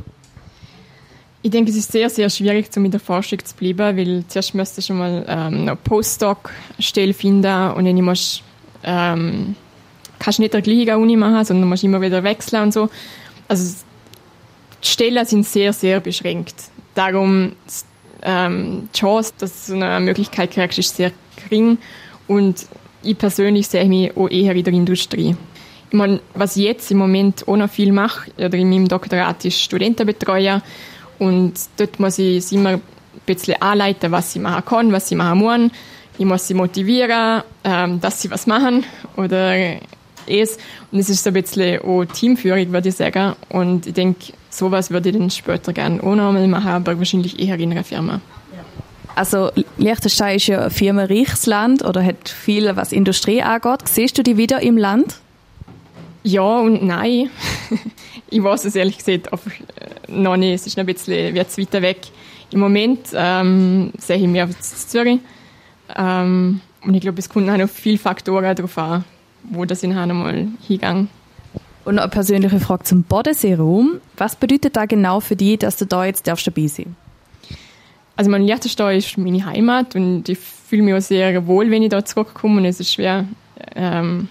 Ich 1.43 1.52
denke, 1.52 1.71
es 1.71 1.76
ist 1.76 1.93
sehr, 1.93 2.11
sehr 2.11 2.29
schwierig, 2.29 2.76
um 2.76 2.87
in 2.87 2.91
der 2.91 2.99
Forschung 2.99 3.38
zu 3.45 3.55
bleiben, 3.55 3.97
weil 3.97 4.25
zuerst 4.26 4.57
müsstest 4.57 4.79
du 4.79 4.83
schon 4.83 4.99
mal 4.99 5.25
ähm, 5.29 5.61
eine 5.61 5.76
Postdoc-Stelle 5.76 7.14
finden 7.14 7.71
und 7.71 7.85
dann 7.85 8.02
musst, 8.02 8.43
ähm, 8.83 9.55
kannst 10.19 10.41
du 10.41 10.43
nicht 10.43 10.55
der 10.55 10.62
gleiche 10.62 10.99
Uni 10.99 11.17
machen, 11.17 11.45
sondern 11.45 11.69
musst 11.69 11.85
immer 11.85 12.00
wieder 12.00 12.25
wechseln 12.25 12.64
und 12.64 12.73
so. 12.73 12.91
Also 13.47 13.76
die 14.83 14.88
Stellen 14.88 15.25
sind 15.25 15.47
sehr, 15.47 15.73
sehr 15.73 16.00
beschränkt. 16.00 16.73
Darum 16.95 17.53
ähm, 18.23 18.89
die 18.95 18.99
Chance, 18.99 19.33
dass 19.39 19.67
du 19.67 19.75
eine 19.75 20.01
Möglichkeit 20.01 20.53
kriegst, 20.53 20.79
ist 20.79 20.97
sehr 20.97 21.13
gering 21.37 21.79
und 22.29 22.67
ich 23.03 23.19
persönlich 23.19 23.67
sehe 23.67 23.87
mich 23.87 24.17
auch 24.17 24.29
eher 24.29 24.55
in 24.55 24.65
der 24.65 24.73
Industrie. 24.73 25.37
Ich 25.91 25.99
meine, 25.99 26.21
was 26.35 26.57
ich 26.57 26.65
jetzt 26.65 26.91
im 26.91 26.99
Moment 26.99 27.47
auch 27.47 27.57
noch 27.57 27.69
viel 27.69 27.93
mache, 27.93 28.31
oder 28.39 28.55
in 28.55 28.71
meinem 28.71 28.89
Doktorat, 28.89 29.45
ist 29.45 29.61
Studentenbetreuer 29.61 30.63
und 31.19 31.55
dort 31.77 31.99
muss 32.01 32.19
ich 32.19 32.45
sie 32.47 32.57
immer 32.57 32.71
ein 32.71 32.83
bisschen 33.27 33.61
anleiten, 33.61 34.13
was 34.13 34.33
sie 34.33 34.39
machen 34.39 34.65
kann, 34.65 34.93
was 34.93 35.09
sie 35.09 35.17
machen 35.17 35.39
muss. 35.39 35.71
Ich 36.19 36.25
muss 36.25 36.47
sie 36.47 36.55
motivieren, 36.55 37.43
ähm, 37.65 38.01
dass 38.01 38.23
sie 38.23 38.31
was 38.31 38.47
machen 38.47 38.85
oder 39.17 39.55
es. 40.27 40.59
Und 40.91 40.99
es 40.99 41.09
ist 41.09 41.25
so 41.25 41.31
ein 41.31 41.35
bisschen 41.35 41.81
auch 41.81 42.05
Teamführung, 42.05 42.73
würde 42.73 42.89
ich 42.89 42.97
sagen. 42.97 43.35
Und 43.49 43.87
ich 43.87 43.95
denke, 43.95 44.33
sowas 44.53 44.91
würde 44.91 45.11
ich 45.11 45.17
dann 45.17 45.31
später 45.31 45.73
gerne 45.73 46.03
auch 46.03 46.15
noch 46.15 46.33
mal 46.33 46.47
machen, 46.47 46.69
aber 46.69 46.99
wahrscheinlich 46.99 47.39
eher 47.39 47.59
in 47.59 47.73
einer 47.73 47.85
Firma. 47.85 48.21
Also 49.15 49.51
Liechtenstein 49.77 50.37
ist 50.37 50.47
ja 50.47 50.65
ein 50.65 50.71
firmenreiches 50.71 51.47
Land 51.47 51.85
oder 51.85 52.03
hat 52.05 52.29
viel, 52.29 52.75
was 52.77 52.93
Industrie 52.93 53.43
angeht. 53.43 53.81
Siehst 53.87 54.17
du 54.17 54.23
die 54.23 54.37
wieder 54.37 54.63
im 54.63 54.79
Land? 54.79 55.17
Ja 56.23 56.61
und 56.61 56.85
nein. 56.85 57.31
ich 58.31 58.43
weiß 58.43 58.65
es 58.65 58.77
ehrlich 58.77 58.99
gesagt 58.99 59.33
einfach 59.33 59.51
äh, 59.51 60.11
noch 60.11 60.37
nicht. 60.37 60.55
Es 60.55 60.67
ist 60.67 60.77
noch 60.77 60.85
ein 60.85 60.87
bisschen 60.87 61.35
jetzt 61.35 61.59
weiter 61.59 61.83
weg. 61.83 61.99
Im 62.53 62.61
Moment 62.61 63.01
ähm, 63.15 63.93
sehe 63.99 64.17
ich 64.17 64.27
mich 64.27 64.43
auf 64.43 64.59
Zürich. 64.61 65.19
Ähm, 65.97 66.61
und 66.85 66.95
ich 66.95 67.01
glaube, 67.01 67.19
es 67.19 67.29
kommen 67.29 67.49
auch 67.51 67.57
noch 67.57 67.69
viele 67.69 67.99
Faktoren 67.99 68.55
darauf 68.55 68.79
an, 68.79 69.05
wo 69.45 69.65
das 69.65 69.83
in 69.83 69.97
einmal 69.97 70.49
hingegangen. 70.67 71.09
Und 71.85 71.99
eine 71.99 72.09
persönliche 72.09 72.61
Frage 72.61 72.85
zum 72.85 73.03
Bodenseeraum. 73.03 74.01
Was 74.17 74.37
bedeutet 74.37 74.77
da 74.77 74.87
genau 74.87 75.21
für 75.21 75.37
dich, 75.37 75.59
dass 75.59 75.77
du 75.77 75.87
da 75.87 76.05
jetzt 76.05 76.27
darfst 76.27 76.47
dabei 76.47 76.68
sein 76.68 76.95
Also 78.16 78.31
mein 78.31 78.45
Liechtenstein 78.45 78.99
ist 78.99 79.18
meine 79.18 79.45
Heimat 79.45 79.97
und 79.97 80.29
ich 80.29 80.38
fühle 80.38 80.83
mich 80.83 80.95
auch 80.95 81.01
sehr 81.01 81.47
wohl, 81.47 81.71
wenn 81.71 81.83
ich 81.83 81.90
da 81.90 82.05
zurückkomme 82.05 82.61
und 82.61 82.64
es 82.66 82.79
ist 82.79 82.92
schwer, 82.95 83.27
ähm, 83.75 84.29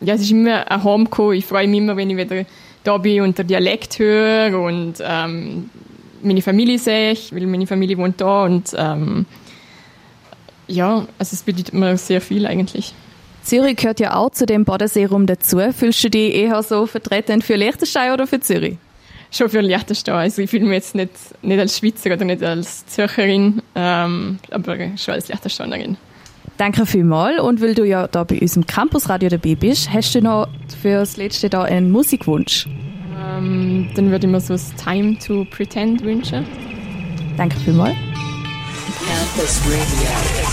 ja, 0.00 0.14
es 0.14 0.22
ist 0.22 0.30
immer 0.30 0.70
ein 0.70 0.82
Heimkommen. 0.82 1.34
Ich 1.34 1.46
freue 1.46 1.68
mich 1.68 1.78
immer, 1.78 1.96
wenn 1.96 2.10
ich 2.10 2.16
wieder 2.16 2.44
da 2.84 2.98
bin 2.98 3.22
und 3.22 3.38
den 3.38 3.46
Dialekt 3.46 3.98
höre 3.98 4.60
und 4.60 4.94
ähm, 5.00 5.70
meine 6.22 6.42
Familie 6.42 6.78
sehe, 6.78 7.16
weil 7.32 7.46
meine 7.46 7.66
Familie 7.66 7.98
wohnt 7.98 8.20
da 8.20 8.44
und 8.44 8.74
ähm, 8.76 9.26
ja, 10.66 11.06
also 11.18 11.34
es 11.34 11.42
bedeutet 11.42 11.74
mir 11.74 11.96
sehr 11.96 12.20
viel 12.20 12.46
eigentlich. 12.46 12.94
Zürich 13.44 13.76
gehört 13.76 14.00
ja 14.00 14.16
auch 14.16 14.30
zu 14.30 14.46
dem 14.46 14.64
Bodenseerum 14.64 15.26
dazu. 15.26 15.58
Fühlst 15.72 16.02
du 16.02 16.10
dich 16.10 16.34
eher 16.34 16.62
so 16.62 16.86
vertretend 16.86 17.44
für 17.44 17.56
Liechtenstein 17.56 18.12
oder 18.12 18.26
für 18.26 18.40
Zürich? 18.40 18.78
Schon 19.30 19.48
für 19.50 19.60
Liechtenstein. 19.60 20.14
Also 20.14 20.42
ich 20.42 20.50
fühle 20.50 20.64
mich 20.64 20.74
jetzt 20.74 20.94
nicht, 20.94 21.10
nicht 21.42 21.58
als 21.58 21.78
Schweizer 21.78 22.12
oder 22.12 22.24
nicht 22.24 22.42
als 22.42 22.86
Zürcherin, 22.86 23.62
ähm, 23.74 24.38
aber 24.50 24.76
schon 24.96 25.14
als 25.14 25.28
Liechtensteinerin. 25.28 25.96
Danke 26.56 26.86
vielmals. 26.86 27.40
Und 27.40 27.60
weil 27.60 27.74
du 27.74 27.84
ja 27.84 28.06
da 28.06 28.24
bei 28.24 28.40
unserem 28.40 28.66
Campusradio 28.66 29.28
dabei 29.28 29.56
bist, 29.56 29.92
hast 29.92 30.14
du 30.14 30.22
noch 30.22 30.48
für 30.80 30.98
das 30.98 31.16
letzte 31.16 31.50
da 31.50 31.64
einen 31.64 31.90
Musikwunsch? 31.90 32.66
Ähm, 32.66 33.90
dann 33.94 34.10
würde 34.10 34.26
ich 34.26 34.32
mir 34.32 34.40
so 34.40 34.54
das 34.54 34.72
Time 34.76 35.18
to 35.18 35.44
Pretend 35.50 36.02
wünschen. 36.02 36.46
Danke 37.36 37.56
vielmals. 37.58 37.96
Campus 39.06 39.60
Radio. 39.66 40.43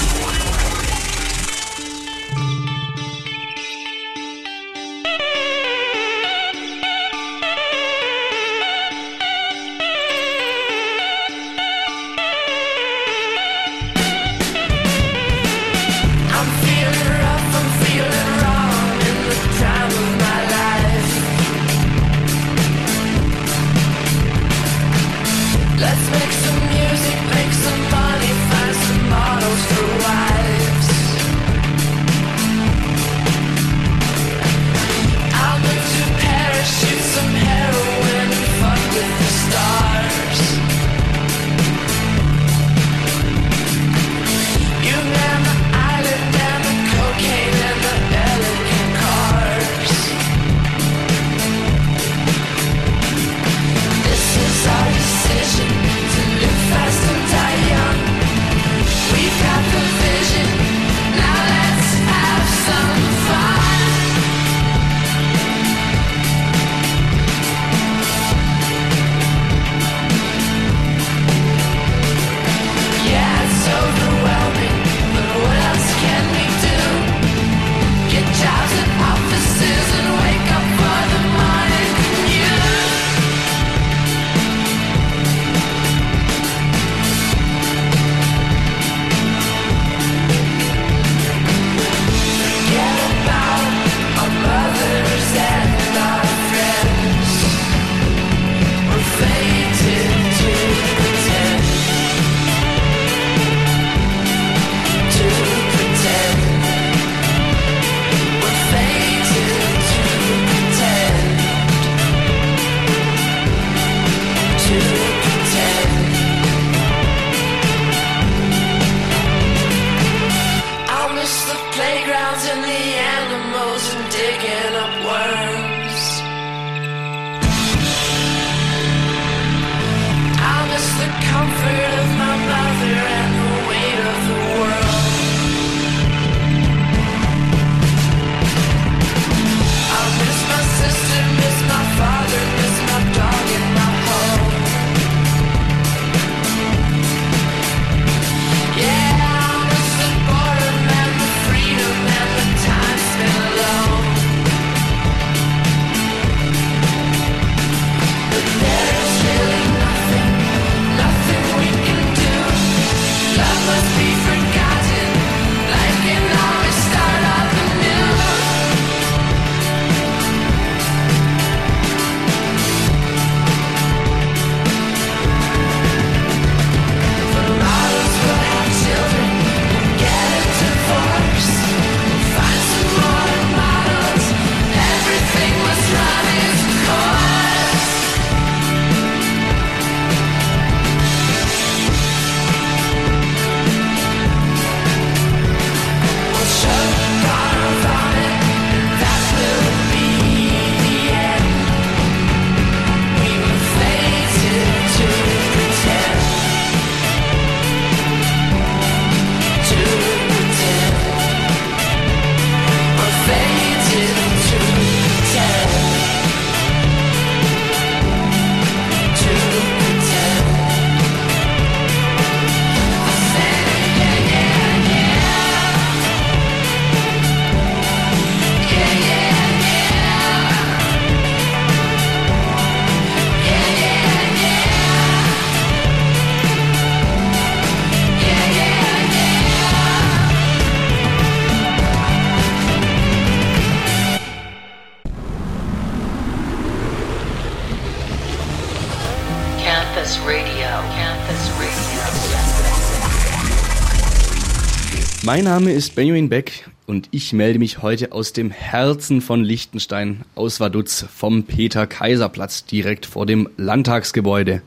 Mein 255.33 255.45
Name 255.45 255.71
ist 255.71 255.95
Benjamin 255.95 256.27
Beck 256.27 256.69
und 256.87 257.07
ich 257.11 257.31
melde 257.31 257.57
mich 257.57 257.81
heute 257.81 258.11
aus 258.11 258.33
dem 258.33 258.51
Herzen 258.51 259.21
von 259.21 259.45
Liechtenstein, 259.45 260.25
aus 260.35 260.59
Vaduz, 260.59 261.05
vom 261.15 261.43
Peter-Kaiser-Platz, 261.43 262.65
direkt 262.65 263.05
vor 263.05 263.25
dem 263.25 263.47
Landtagsgebäude. 263.55 264.61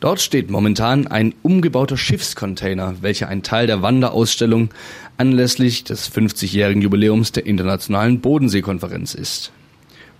Dort 0.00 0.20
steht 0.20 0.50
momentan 0.50 1.06
ein 1.06 1.32
umgebauter 1.42 1.96
Schiffscontainer, 1.96 2.96
welcher 3.02 3.28
ein 3.28 3.44
Teil 3.44 3.68
der 3.68 3.80
Wanderausstellung 3.80 4.70
anlässlich 5.16 5.84
des 5.84 6.12
50-jährigen 6.12 6.82
Jubiläums 6.82 7.30
der 7.30 7.46
Internationalen 7.46 8.18
Bodenseekonferenz 8.18 9.14
ist. 9.14 9.52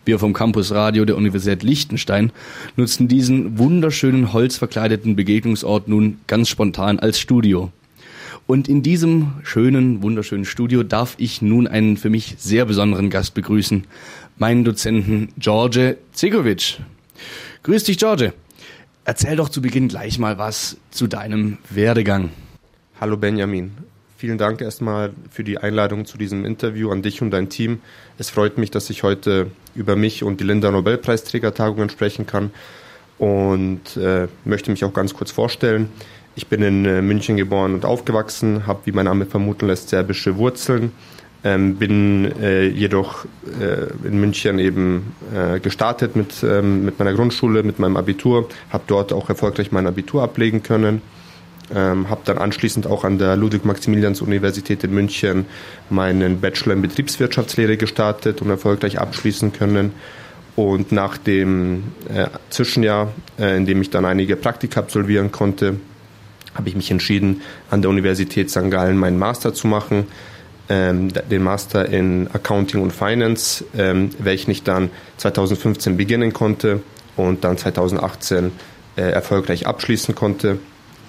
Wir 0.04 0.20
vom 0.20 0.34
Campus 0.34 0.70
Radio 0.70 1.04
der 1.04 1.16
Universität 1.16 1.64
Liechtenstein 1.64 2.30
nutzen 2.76 3.08
diesen 3.08 3.58
wunderschönen 3.58 4.32
holzverkleideten 4.32 5.16
Begegnungsort 5.16 5.88
nun 5.88 6.20
ganz 6.28 6.48
spontan 6.48 7.00
als 7.00 7.18
Studio. 7.18 7.72
Und 8.48 8.66
in 8.66 8.82
diesem 8.82 9.32
schönen, 9.42 10.02
wunderschönen 10.02 10.46
Studio 10.46 10.82
darf 10.82 11.16
ich 11.18 11.42
nun 11.42 11.66
einen 11.66 11.98
für 11.98 12.08
mich 12.08 12.36
sehr 12.38 12.64
besonderen 12.64 13.10
Gast 13.10 13.34
begrüßen, 13.34 13.84
meinen 14.38 14.64
Dozenten 14.64 15.28
George 15.36 15.98
Zegovic. 16.14 16.78
Grüß 17.62 17.84
dich, 17.84 17.98
George. 17.98 18.32
Erzähl 19.04 19.36
doch 19.36 19.50
zu 19.50 19.60
Beginn 19.60 19.88
gleich 19.88 20.18
mal 20.18 20.38
was 20.38 20.78
zu 20.90 21.08
deinem 21.08 21.58
Werdegang. 21.68 22.30
Hallo 22.98 23.18
Benjamin. 23.18 23.72
Vielen 24.16 24.38
Dank 24.38 24.62
erstmal 24.62 25.12
für 25.30 25.44
die 25.44 25.58
Einladung 25.58 26.06
zu 26.06 26.16
diesem 26.16 26.46
Interview 26.46 26.90
an 26.90 27.02
dich 27.02 27.20
und 27.20 27.30
dein 27.32 27.50
Team. 27.50 27.80
Es 28.16 28.30
freut 28.30 28.56
mich, 28.56 28.70
dass 28.70 28.88
ich 28.88 29.02
heute 29.02 29.50
über 29.74 29.94
mich 29.94 30.22
und 30.22 30.40
die 30.40 30.44
Linda 30.44 30.70
Nobelpreisträgertagungen 30.70 31.90
sprechen 31.90 32.26
kann 32.26 32.50
und 33.18 33.98
äh, 33.98 34.26
möchte 34.46 34.70
mich 34.70 34.84
auch 34.84 34.94
ganz 34.94 35.12
kurz 35.12 35.32
vorstellen. 35.32 35.90
Ich 36.38 36.46
bin 36.46 36.62
in 36.62 36.84
äh, 36.84 37.02
München 37.02 37.36
geboren 37.36 37.74
und 37.74 37.84
aufgewachsen, 37.84 38.64
habe, 38.68 38.78
wie 38.84 38.92
mein 38.92 39.06
Name 39.06 39.26
vermuten 39.26 39.66
lässt, 39.66 39.88
serbische 39.88 40.36
Wurzeln, 40.36 40.92
ähm, 41.42 41.74
bin 41.74 42.30
äh, 42.40 42.68
jedoch 42.68 43.24
äh, 43.60 44.06
in 44.06 44.20
München 44.20 44.60
eben 44.60 45.14
äh, 45.34 45.58
gestartet 45.58 46.14
mit, 46.14 46.44
ähm, 46.44 46.84
mit 46.84 47.00
meiner 47.00 47.12
Grundschule, 47.12 47.64
mit 47.64 47.80
meinem 47.80 47.96
Abitur, 47.96 48.48
habe 48.70 48.84
dort 48.86 49.12
auch 49.12 49.28
erfolgreich 49.28 49.72
mein 49.72 49.88
Abitur 49.88 50.22
ablegen 50.22 50.62
können 50.62 51.02
ähm, 51.74 52.08
habe 52.08 52.20
dann 52.24 52.38
anschließend 52.38 52.86
auch 52.86 53.02
an 53.02 53.18
der 53.18 53.34
Ludwig-Maximilians-Universität 53.34 54.84
in 54.84 54.94
München 54.94 55.46
meinen 55.90 56.40
Bachelor 56.40 56.74
in 56.74 56.82
Betriebswirtschaftslehre 56.82 57.76
gestartet 57.76 58.42
und 58.42 58.48
erfolgreich 58.48 59.00
abschließen 59.00 59.52
können. 59.52 59.92
Und 60.54 60.92
nach 60.92 61.18
dem 61.18 61.82
äh, 62.08 62.28
Zwischenjahr, 62.50 63.12
äh, 63.40 63.56
in 63.56 63.66
dem 63.66 63.82
ich 63.82 63.90
dann 63.90 64.04
einige 64.04 64.36
Praktika 64.36 64.80
absolvieren 64.80 65.32
konnte, 65.32 65.78
habe 66.58 66.68
ich 66.68 66.76
mich 66.76 66.90
entschieden, 66.90 67.42
an 67.70 67.80
der 67.82 67.90
Universität 67.90 68.50
St. 68.50 68.70
Gallen 68.70 68.98
meinen 68.98 69.18
Master 69.18 69.54
zu 69.54 69.66
machen, 69.68 70.06
ähm, 70.68 71.10
den 71.30 71.42
Master 71.42 71.86
in 71.88 72.28
Accounting 72.32 72.82
und 72.82 72.92
Finance, 72.92 73.64
ähm, 73.76 74.10
welchen 74.18 74.50
ich 74.50 74.64
dann 74.64 74.90
2015 75.16 75.96
beginnen 75.96 76.32
konnte 76.32 76.82
und 77.16 77.44
dann 77.44 77.56
2018 77.56 78.52
äh, 78.96 79.02
erfolgreich 79.02 79.66
abschließen 79.66 80.14
konnte 80.14 80.58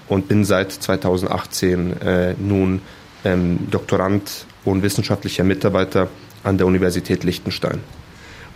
und 0.08 0.28
bin 0.28 0.46
seit 0.46 0.72
2018 0.72 2.02
äh, 2.02 2.36
nun 2.40 2.82
ähm, 3.26 3.68
Doktorand 3.70 4.46
und 4.64 4.84
wissenschaftlicher 4.84 5.44
Mitarbeiter 5.44 6.08
an 6.44 6.58
der 6.58 6.68
Universität 6.68 7.24
Liechtenstein. 7.24 7.80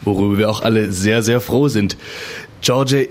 Worüber 0.04 0.38
wir 0.38 0.50
auch 0.50 0.62
alle 0.62 0.92
sehr, 0.92 1.24
sehr 1.24 1.42
froh 1.42 1.68
sind. 1.68 1.98
George, 2.62 3.10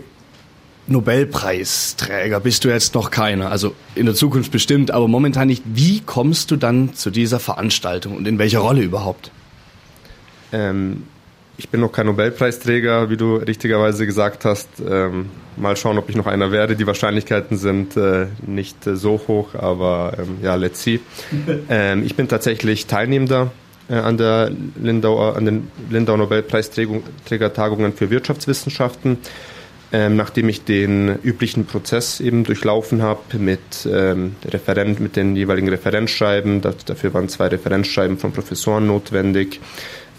Nobelpreisträger 0.86 2.40
bist 2.40 2.64
du 2.64 2.68
jetzt 2.68 2.94
noch 2.94 3.10
keiner, 3.10 3.50
also 3.50 3.74
in 3.94 4.06
der 4.06 4.14
Zukunft 4.14 4.50
bestimmt, 4.50 4.90
aber 4.90 5.06
momentan 5.06 5.46
nicht. 5.46 5.62
Wie 5.66 6.00
kommst 6.00 6.50
du 6.50 6.56
dann 6.56 6.94
zu 6.94 7.10
dieser 7.10 7.38
Veranstaltung 7.38 8.16
und 8.16 8.26
in 8.26 8.38
welcher 8.38 8.60
Rolle 8.60 8.82
überhaupt? 8.82 9.30
Ähm, 10.52 11.04
ich 11.56 11.68
bin 11.68 11.80
noch 11.80 11.92
kein 11.92 12.06
Nobelpreisträger, 12.06 13.10
wie 13.10 13.16
du 13.16 13.36
richtigerweise 13.36 14.06
gesagt 14.06 14.44
hast. 14.44 14.68
Ähm, 14.84 15.26
mal 15.56 15.76
schauen, 15.76 15.98
ob 15.98 16.08
ich 16.08 16.16
noch 16.16 16.26
einer 16.26 16.50
werde. 16.50 16.74
Die 16.74 16.86
Wahrscheinlichkeiten 16.86 17.56
sind 17.58 17.96
äh, 17.96 18.26
nicht 18.44 18.86
äh, 18.86 18.96
so 18.96 19.20
hoch, 19.28 19.54
aber 19.54 20.14
ähm, 20.18 20.38
ja, 20.42 20.56
let's 20.56 20.82
see. 20.82 21.00
Ähm, 21.68 22.04
ich 22.04 22.16
bin 22.16 22.28
tatsächlich 22.28 22.86
Teilnehmender 22.86 23.52
äh, 23.88 23.94
an, 23.94 24.16
der 24.16 24.50
Lindauer, 24.80 25.36
an 25.36 25.44
den 25.44 25.70
Lindau 25.90 26.16
Nobelpreisträgertagungen 26.16 27.92
für 27.92 28.10
Wirtschaftswissenschaften. 28.10 29.18
Ähm, 29.94 30.16
nachdem 30.16 30.48
ich 30.48 30.64
den 30.64 31.18
üblichen 31.22 31.66
Prozess 31.66 32.18
eben 32.20 32.44
durchlaufen 32.44 33.02
habe 33.02 33.38
mit, 33.38 33.60
ähm, 33.86 34.36
mit 34.98 35.16
den 35.16 35.36
jeweiligen 35.36 35.68
Referenzschreiben, 35.68 36.62
dafür 36.62 37.12
waren 37.12 37.28
zwei 37.28 37.48
Referenzschreiben 37.48 38.16
von 38.16 38.32
Professoren 38.32 38.86
notwendig, 38.86 39.60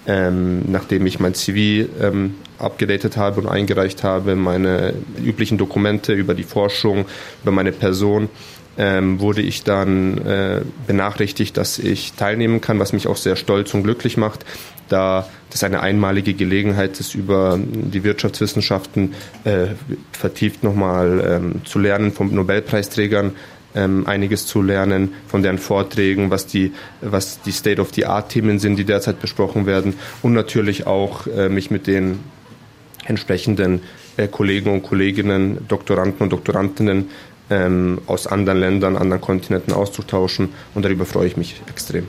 ähm, 0.05 0.61
nachdem 0.67 1.07
ich 1.07 1.19
mein 1.19 1.33
CV 1.33 1.89
ähm, 1.99 2.35
abgedatet 2.59 3.17
habe 3.17 3.41
und 3.41 3.47
eingereicht 3.47 4.03
habe, 4.03 4.35
meine 4.35 4.93
üblichen 5.23 5.57
Dokumente 5.57 6.13
über 6.13 6.35
die 6.35 6.43
Forschung, 6.43 7.05
über 7.41 7.51
meine 7.51 7.71
Person, 7.71 8.29
ähm, 8.77 9.19
wurde 9.19 9.41
ich 9.41 9.63
dann 9.63 10.19
äh, 10.19 10.61
benachrichtigt, 10.85 11.57
dass 11.57 11.79
ich 11.79 12.13
teilnehmen 12.13 12.61
kann, 12.61 12.79
was 12.79 12.93
mich 12.93 13.07
auch 13.07 13.17
sehr 13.17 13.35
stolz 13.35 13.73
und 13.73 13.83
glücklich 13.83 14.17
macht, 14.17 14.45
da 14.89 15.27
das 15.49 15.63
eine 15.63 15.81
einmalige 15.81 16.33
Gelegenheit 16.33 16.99
ist, 16.99 17.15
über 17.15 17.59
die 17.59 18.03
Wirtschaftswissenschaften 18.03 19.13
äh, 19.43 19.67
vertieft 20.11 20.63
nochmal 20.63 21.23
ähm, 21.25 21.65
zu 21.65 21.79
lernen 21.79 22.11
von 22.11 22.33
Nobelpreisträgern, 22.33 23.33
ähm, 23.75 24.07
einiges 24.07 24.45
zu 24.45 24.61
lernen 24.61 25.13
von 25.27 25.43
deren 25.43 25.57
Vorträgen, 25.57 26.31
was 26.31 26.47
die, 26.47 26.73
was 27.01 27.41
die 27.41 27.51
State-of-the-Art-Themen 27.51 28.59
sind, 28.59 28.77
die 28.77 28.83
derzeit 28.83 29.19
besprochen 29.19 29.65
werden 29.65 29.93
und 30.21 30.33
natürlich 30.33 30.87
auch 30.87 31.27
äh, 31.27 31.49
mich 31.49 31.71
mit 31.71 31.87
den 31.87 32.19
entsprechenden 33.05 33.81
äh, 34.17 34.27
Kollegen 34.27 34.71
und 34.71 34.83
Kolleginnen, 34.83 35.67
Doktoranden 35.67 36.21
und 36.21 36.31
Doktorandinnen 36.31 37.09
ähm, 37.49 37.99
aus 38.07 38.27
anderen 38.27 38.59
Ländern, 38.59 38.95
anderen 38.95 39.21
Kontinenten 39.21 39.73
auszutauschen 39.73 40.49
und 40.73 40.83
darüber 40.85 41.05
freue 41.05 41.27
ich 41.27 41.37
mich 41.37 41.61
extrem. 41.69 42.07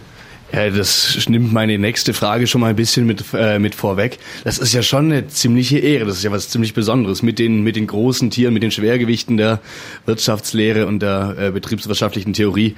Ja, 0.55 0.71
das 0.71 1.29
nimmt 1.29 1.53
meine 1.53 1.79
nächste 1.79 2.15
Frage 2.15 2.47
schon 2.47 2.61
mal 2.61 2.69
ein 2.69 2.77
bisschen 2.77 3.07
mit, 3.07 3.25
äh, 3.35 3.59
mit 3.59 3.75
vorweg. 3.75 4.19
Das 4.45 4.59
ist 4.59 4.73
ja 4.73 4.83
schon 4.83 5.07
eine 5.07 5.27
ziemliche 5.27 5.79
Ehre, 5.79 6.05
das 6.05 6.19
ist 6.19 6.23
ja 6.23 6.31
was 6.31 6.49
ziemlich 6.49 6.75
Besonderes, 6.75 7.23
mit 7.23 7.41
den, 7.41 7.65
mit 7.65 7.75
den 7.75 7.89
großen 7.89 8.31
Tieren, 8.31 8.55
mit 8.55 8.63
den 8.63 8.71
Schwergewichten 8.71 9.37
der 9.37 9.61
Wirtschaftslehre 10.07 10.87
und 10.87 11.01
der 11.01 11.35
äh, 11.37 11.51
betriebswirtschaftlichen 11.51 12.35
Theorie 12.35 12.77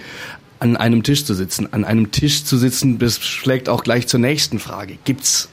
an 0.58 0.78
einem 0.78 1.02
Tisch 1.02 1.26
zu 1.26 1.34
sitzen. 1.34 1.70
An 1.74 1.84
einem 1.84 2.12
Tisch 2.12 2.44
zu 2.44 2.56
sitzen, 2.56 2.98
das 2.98 3.18
schlägt 3.22 3.68
auch 3.68 3.84
gleich 3.84 4.06
zur 4.06 4.20
nächsten 4.20 4.58
Frage. 4.58 4.96
Gibt's 5.04 5.50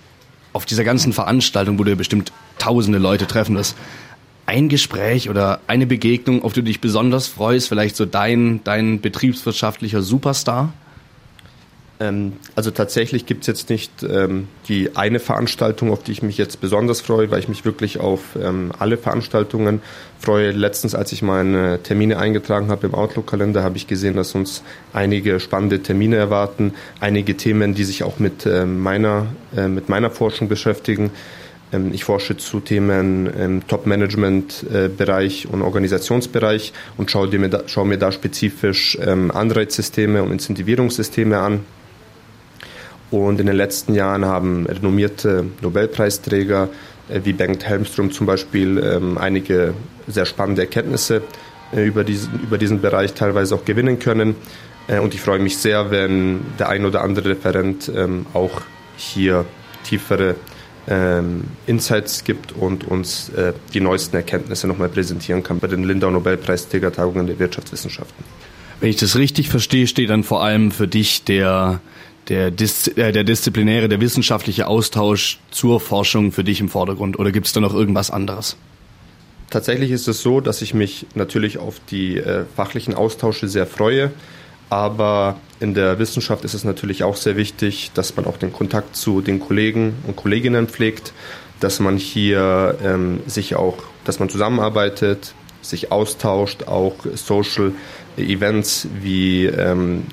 auf 0.53 0.65
dieser 0.65 0.85
ganzen 0.85 1.11
Veranstaltung, 1.11 1.77
wo 1.77 1.83
du 1.83 1.89
ja 1.89 1.97
bestimmt 1.97 2.31
tausende 2.57 2.99
Leute 2.99 3.27
treffen 3.27 3.57
wirst, 3.57 3.75
ein 4.45 4.69
Gespräch 4.69 5.29
oder 5.29 5.59
eine 5.67 5.87
Begegnung, 5.87 6.41
auf 6.41 6.53
die 6.53 6.61
du 6.61 6.67
dich 6.67 6.79
besonders 6.79 7.27
freust, 7.27 7.67
vielleicht 7.67 7.97
so 7.97 8.05
dein, 8.05 8.61
dein 8.63 9.01
betriebswirtschaftlicher 9.01 10.01
Superstar? 10.01 10.71
Ähm, 12.03 12.33
also 12.55 12.69
tatsächlich 12.71 13.25
gibt 13.25 13.41
es 13.41 13.47
jetzt 13.47 13.69
nicht 13.69 13.91
ähm, 14.03 14.47
die 14.67 14.95
eine 14.95 15.19
Veranstaltung, 15.19 15.91
auf 15.91 16.03
die 16.03 16.11
ich 16.11 16.21
mich 16.21 16.37
jetzt 16.37 16.59
besonders 16.59 16.99
freue, 16.99 17.31
weil 17.31 17.39
ich 17.39 17.47
mich 17.47 17.63
wirklich 17.63 17.99
auf 17.99 18.35
ähm, 18.41 18.71
alle 18.77 18.97
Veranstaltungen 18.97 19.81
freue. 20.19 20.51
Letztens, 20.51 20.95
als 20.95 21.13
ich 21.13 21.21
meine 21.21 21.81
Termine 21.81 22.17
eingetragen 22.17 22.69
habe 22.69 22.87
im 22.87 22.93
Outlook-Kalender, 22.93 23.63
habe 23.63 23.77
ich 23.77 23.87
gesehen, 23.87 24.15
dass 24.15 24.35
uns 24.35 24.63
einige 24.91 25.39
spannende 25.39 25.81
Termine 25.81 26.17
erwarten, 26.17 26.73
einige 26.99 27.37
Themen, 27.37 27.73
die 27.73 27.85
sich 27.85 28.03
auch 28.03 28.19
mit, 28.19 28.45
äh, 28.45 28.65
meiner, 28.65 29.27
äh, 29.55 29.69
mit 29.69 29.87
meiner 29.87 30.09
Forschung 30.09 30.49
beschäftigen. 30.49 31.11
Ähm, 31.71 31.91
ich 31.93 32.03
forsche 32.03 32.35
zu 32.35 32.59
Themen 32.59 33.27
im 33.27 33.65
Top-Management-Bereich 33.65 35.47
und 35.49 35.61
Organisationsbereich 35.61 36.73
und 36.97 37.09
schaue 37.09 37.27
mir, 37.37 37.49
da, 37.49 37.63
schaue 37.67 37.87
mir 37.87 37.97
da 37.97 38.11
spezifisch 38.11 38.97
ähm, 39.01 39.31
Anreizsysteme 39.31 40.21
und 40.21 40.33
Incentivierungssysteme 40.33 41.37
an 41.37 41.61
und 43.13 43.39
in 43.39 43.45
den 43.45 43.55
letzten 43.55 43.93
Jahren 43.93 44.25
haben 44.25 44.65
renommierte 44.65 45.45
Nobelpreisträger 45.61 46.69
äh, 47.09 47.21
wie 47.23 47.33
Bengt 47.33 47.63
Helmström 47.63 48.11
zum 48.11 48.25
Beispiel 48.25 48.79
ähm, 48.79 49.19
einige 49.19 49.75
sehr 50.07 50.25
spannende 50.25 50.63
Erkenntnisse 50.63 51.21
äh, 51.75 51.85
über, 51.85 52.03
diesen, 52.03 52.39
über 52.41 52.57
diesen 52.57 52.81
Bereich 52.81 53.13
teilweise 53.13 53.53
auch 53.53 53.65
gewinnen 53.65 53.99
können. 53.99 54.35
Äh, 54.87 54.97
und 54.97 55.13
ich 55.13 55.21
freue 55.21 55.37
mich 55.37 55.57
sehr, 55.57 55.91
wenn 55.91 56.39
der 56.57 56.69
ein 56.69 56.85
oder 56.85 57.03
andere 57.03 57.29
Referent 57.29 57.91
ähm, 57.95 58.25
auch 58.33 58.61
hier 58.97 59.45
tiefere 59.83 60.33
ähm, 60.87 61.43
Insights 61.67 62.23
gibt 62.23 62.51
und 62.51 62.83
uns 62.85 63.31
die 63.73 63.79
neuesten 63.79 64.15
Erkenntnisse 64.15 64.67
nochmal 64.67 64.89
präsentieren 64.89 65.43
kann 65.43 65.59
bei 65.59 65.67
den 65.67 65.83
Lindau 65.83 66.09
Nobelpreisträgertagungen 66.09 67.27
der 67.27 67.37
Wirtschaftswissenschaften. 67.39 68.23
Wenn 68.79 68.89
ich 68.89 68.97
das 68.97 69.15
richtig 69.15 69.49
verstehe, 69.49 69.87
steht 69.87 70.09
dann 70.09 70.23
vor 70.23 70.43
allem 70.43 70.71
für 70.71 70.87
dich 70.87 71.23
der 71.23 71.79
der, 72.29 72.51
Dis 72.51 72.87
äh, 72.89 73.11
der 73.11 73.23
disziplinäre, 73.23 73.89
der 73.89 73.99
wissenschaftliche 73.99 74.67
Austausch 74.67 75.39
zur 75.51 75.79
Forschung 75.79 76.31
für 76.31 76.43
dich 76.43 76.59
im 76.59 76.69
Vordergrund 76.69 77.19
oder 77.19 77.31
gibt 77.31 77.47
es 77.47 77.53
da 77.53 77.59
noch 77.59 77.73
irgendwas 77.73 78.11
anderes? 78.11 78.57
Tatsächlich 79.49 79.91
ist 79.91 80.07
es 80.07 80.21
so, 80.21 80.41
dass 80.41 80.61
ich 80.61 80.73
mich 80.73 81.05
natürlich 81.15 81.57
auf 81.59 81.79
die 81.91 82.17
äh, 82.17 82.45
fachlichen 82.55 82.95
Austausche 82.95 83.47
sehr 83.47 83.67
freue, 83.67 84.11
aber 84.69 85.37
in 85.59 85.75
der 85.75 85.99
Wissenschaft 85.99 86.43
ist 86.45 86.55
es 86.55 86.63
natürlich 86.63 87.03
auch 87.03 87.15
sehr 87.15 87.35
wichtig, 87.35 87.91
dass 87.93 88.15
man 88.15 88.25
auch 88.25 88.37
den 88.37 88.51
Kontakt 88.51 88.95
zu 88.95 89.21
den 89.21 89.39
Kollegen 89.39 89.93
und 90.07 90.15
Kolleginnen 90.15 90.67
pflegt, 90.67 91.13
dass 91.59 91.79
man 91.79 91.97
hier 91.97 92.77
ähm, 92.83 93.19
sich 93.27 93.55
auch, 93.55 93.77
dass 94.05 94.19
man 94.19 94.29
zusammenarbeitet, 94.29 95.35
sich 95.61 95.91
austauscht, 95.91 96.63
auch 96.63 96.95
Social 97.13 97.73
Events 98.17 98.87
wie 99.01 99.45
ähm, 99.45 100.03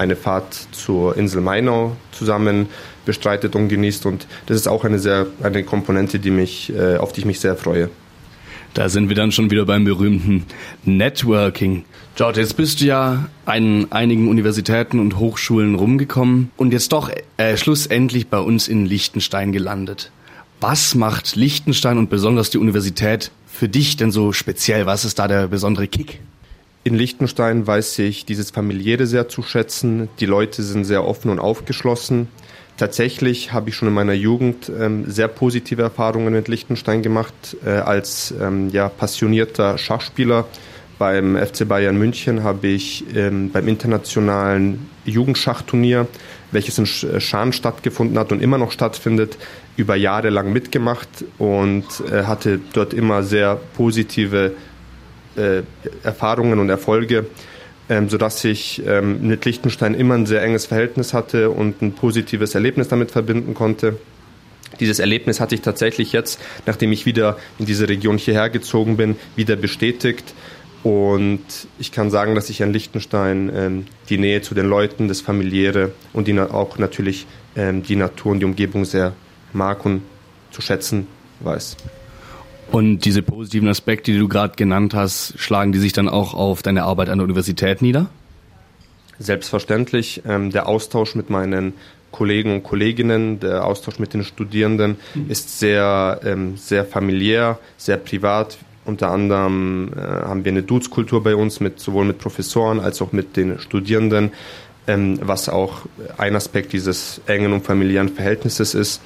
eine 0.00 0.16
Fahrt 0.16 0.54
zur 0.72 1.16
Insel 1.16 1.42
Mainau 1.42 1.94
zusammen 2.10 2.68
bestreitet 3.04 3.54
und 3.54 3.68
genießt 3.68 4.06
und 4.06 4.26
das 4.46 4.56
ist 4.56 4.66
auch 4.66 4.84
eine 4.84 4.98
sehr 4.98 5.26
eine 5.42 5.62
Komponente, 5.62 6.18
die 6.18 6.30
mich 6.30 6.72
äh, 6.74 6.96
auf 6.96 7.12
die 7.12 7.20
ich 7.20 7.26
mich 7.26 7.38
sehr 7.38 7.54
freue. 7.54 7.90
Da 8.72 8.88
sind 8.88 9.08
wir 9.08 9.16
dann 9.16 9.32
schon 9.32 9.50
wieder 9.50 9.66
beim 9.66 9.84
berühmten 9.84 10.46
Networking. 10.84 11.84
George, 12.14 12.40
jetzt 12.40 12.56
bist 12.56 12.80
du 12.80 12.86
ja 12.86 13.28
an 13.44 13.88
einigen 13.90 14.28
Universitäten 14.28 15.00
und 15.00 15.18
Hochschulen 15.18 15.74
rumgekommen 15.74 16.50
und 16.56 16.72
jetzt 16.72 16.92
doch 16.92 17.10
äh, 17.36 17.56
schlussendlich 17.56 18.28
bei 18.28 18.38
uns 18.38 18.68
in 18.68 18.86
Liechtenstein 18.86 19.52
gelandet. 19.52 20.12
Was 20.60 20.94
macht 20.94 21.36
Liechtenstein 21.36 21.98
und 21.98 22.10
besonders 22.10 22.50
die 22.50 22.58
Universität 22.58 23.32
für 23.46 23.68
dich 23.68 23.96
denn 23.96 24.12
so 24.12 24.32
speziell? 24.32 24.86
Was 24.86 25.04
ist 25.04 25.18
da 25.18 25.28
der 25.28 25.48
besondere 25.48 25.88
Kick? 25.88 26.20
In 26.82 26.94
Liechtenstein 26.94 27.66
weiß 27.66 27.98
ich 27.98 28.24
dieses 28.24 28.50
familiäre 28.50 29.06
sehr 29.06 29.28
zu 29.28 29.42
schätzen. 29.42 30.08
Die 30.18 30.26
Leute 30.26 30.62
sind 30.62 30.84
sehr 30.84 31.04
offen 31.06 31.30
und 31.30 31.38
aufgeschlossen. 31.38 32.28
Tatsächlich 32.78 33.52
habe 33.52 33.68
ich 33.68 33.76
schon 33.76 33.88
in 33.88 33.92
meiner 33.92 34.14
Jugend 34.14 34.70
ähm, 34.70 35.04
sehr 35.10 35.28
positive 35.28 35.82
Erfahrungen 35.82 36.32
mit 36.32 36.48
Liechtenstein 36.48 37.02
gemacht. 37.02 37.34
Äh, 37.62 37.70
als 37.70 38.32
ähm, 38.40 38.70
ja, 38.70 38.88
passionierter 38.88 39.76
Schachspieler 39.76 40.46
beim 40.98 41.36
FC 41.36 41.68
Bayern 41.68 41.98
München 41.98 42.44
habe 42.44 42.68
ich 42.68 43.04
ähm, 43.14 43.50
beim 43.50 43.68
internationalen 43.68 44.88
Jugendschachturnier, 45.04 46.06
welches 46.50 46.78
in 46.78 46.86
Schaan 46.86 47.52
stattgefunden 47.52 48.18
hat 48.18 48.32
und 48.32 48.42
immer 48.42 48.56
noch 48.56 48.72
stattfindet, 48.72 49.36
über 49.76 49.96
Jahre 49.96 50.30
lang 50.30 50.50
mitgemacht 50.52 51.08
und 51.36 51.84
äh, 52.10 52.24
hatte 52.24 52.60
dort 52.72 52.94
immer 52.94 53.22
sehr 53.22 53.60
positive 53.76 54.52
äh, 55.40 55.62
Erfahrungen 56.02 56.58
und 56.58 56.68
Erfolge 56.68 57.26
ähm, 57.90 58.08
sodass 58.08 58.42
ich 58.44 58.82
ähm, 58.86 59.26
mit 59.26 59.44
Liechtenstein 59.44 59.94
immer 59.94 60.14
ein 60.14 60.24
sehr 60.24 60.42
enges 60.42 60.64
Verhältnis 60.64 61.12
hatte 61.12 61.50
und 61.50 61.82
ein 61.82 61.92
positives 61.92 62.54
Erlebnis 62.54 62.86
damit 62.86 63.10
verbinden 63.10 63.52
konnte. 63.52 63.98
Dieses 64.78 65.00
Erlebnis 65.00 65.40
hatte 65.40 65.56
ich 65.56 65.60
tatsächlich 65.60 66.12
jetzt, 66.12 66.40
nachdem 66.66 66.92
ich 66.92 67.04
wieder 67.04 67.36
in 67.58 67.66
diese 67.66 67.88
Region 67.88 68.16
hierher 68.16 68.48
gezogen 68.48 68.96
bin, 68.96 69.16
wieder 69.34 69.56
bestätigt. 69.56 70.34
Und 70.84 71.42
ich 71.78 71.90
kann 71.90 72.10
sagen, 72.10 72.36
dass 72.36 72.48
ich 72.48 72.62
an 72.62 72.72
Liechtenstein 72.72 73.50
ähm, 73.54 73.86
die 74.08 74.18
Nähe 74.18 74.40
zu 74.40 74.54
den 74.54 74.66
Leuten, 74.66 75.08
das 75.08 75.20
Familiäre 75.20 75.90
und 76.12 76.28
die, 76.28 76.38
auch 76.38 76.78
natürlich 76.78 77.26
ähm, 77.56 77.82
die 77.82 77.96
Natur 77.96 78.32
und 78.32 78.38
die 78.38 78.46
Umgebung 78.46 78.84
sehr 78.84 79.12
mag 79.52 79.84
und 79.84 80.02
zu 80.52 80.62
schätzen 80.62 81.08
weiß. 81.40 81.76
Und 82.70 83.00
diese 83.00 83.22
positiven 83.22 83.68
Aspekte, 83.68 84.12
die 84.12 84.18
du 84.18 84.28
gerade 84.28 84.54
genannt 84.56 84.94
hast, 84.94 85.34
schlagen 85.38 85.72
die 85.72 85.78
sich 85.78 85.92
dann 85.92 86.08
auch 86.08 86.34
auf 86.34 86.62
deine 86.62 86.84
Arbeit 86.84 87.08
an 87.08 87.18
der 87.18 87.24
Universität 87.24 87.82
nieder? 87.82 88.08
Selbstverständlich. 89.18 90.22
Ähm, 90.26 90.50
der 90.50 90.68
Austausch 90.68 91.14
mit 91.14 91.30
meinen 91.30 91.74
Kollegen 92.12 92.54
und 92.54 92.62
Kolleginnen, 92.62 93.40
der 93.40 93.64
Austausch 93.64 93.98
mit 93.98 94.14
den 94.14 94.24
Studierenden 94.24 94.96
mhm. 95.14 95.30
ist 95.30 95.58
sehr, 95.58 96.20
ähm, 96.24 96.56
sehr 96.56 96.84
familiär, 96.84 97.58
sehr 97.76 97.96
privat. 97.96 98.58
Unter 98.84 99.10
anderem 99.10 99.90
äh, 99.94 100.00
haben 100.00 100.44
wir 100.44 100.52
eine 100.52 100.62
Dudes-Kultur 100.62 101.22
bei 101.22 101.34
uns, 101.34 101.60
mit, 101.60 101.80
sowohl 101.80 102.04
mit 102.04 102.18
Professoren 102.18 102.80
als 102.80 103.02
auch 103.02 103.12
mit 103.12 103.36
den 103.36 103.58
Studierenden, 103.58 104.32
ähm, 104.86 105.18
was 105.22 105.48
auch 105.48 105.82
ein 106.18 106.34
Aspekt 106.34 106.72
dieses 106.72 107.20
engen 107.26 107.52
und 107.52 107.64
familiären 107.64 108.08
Verhältnisses 108.08 108.74
ist 108.74 109.00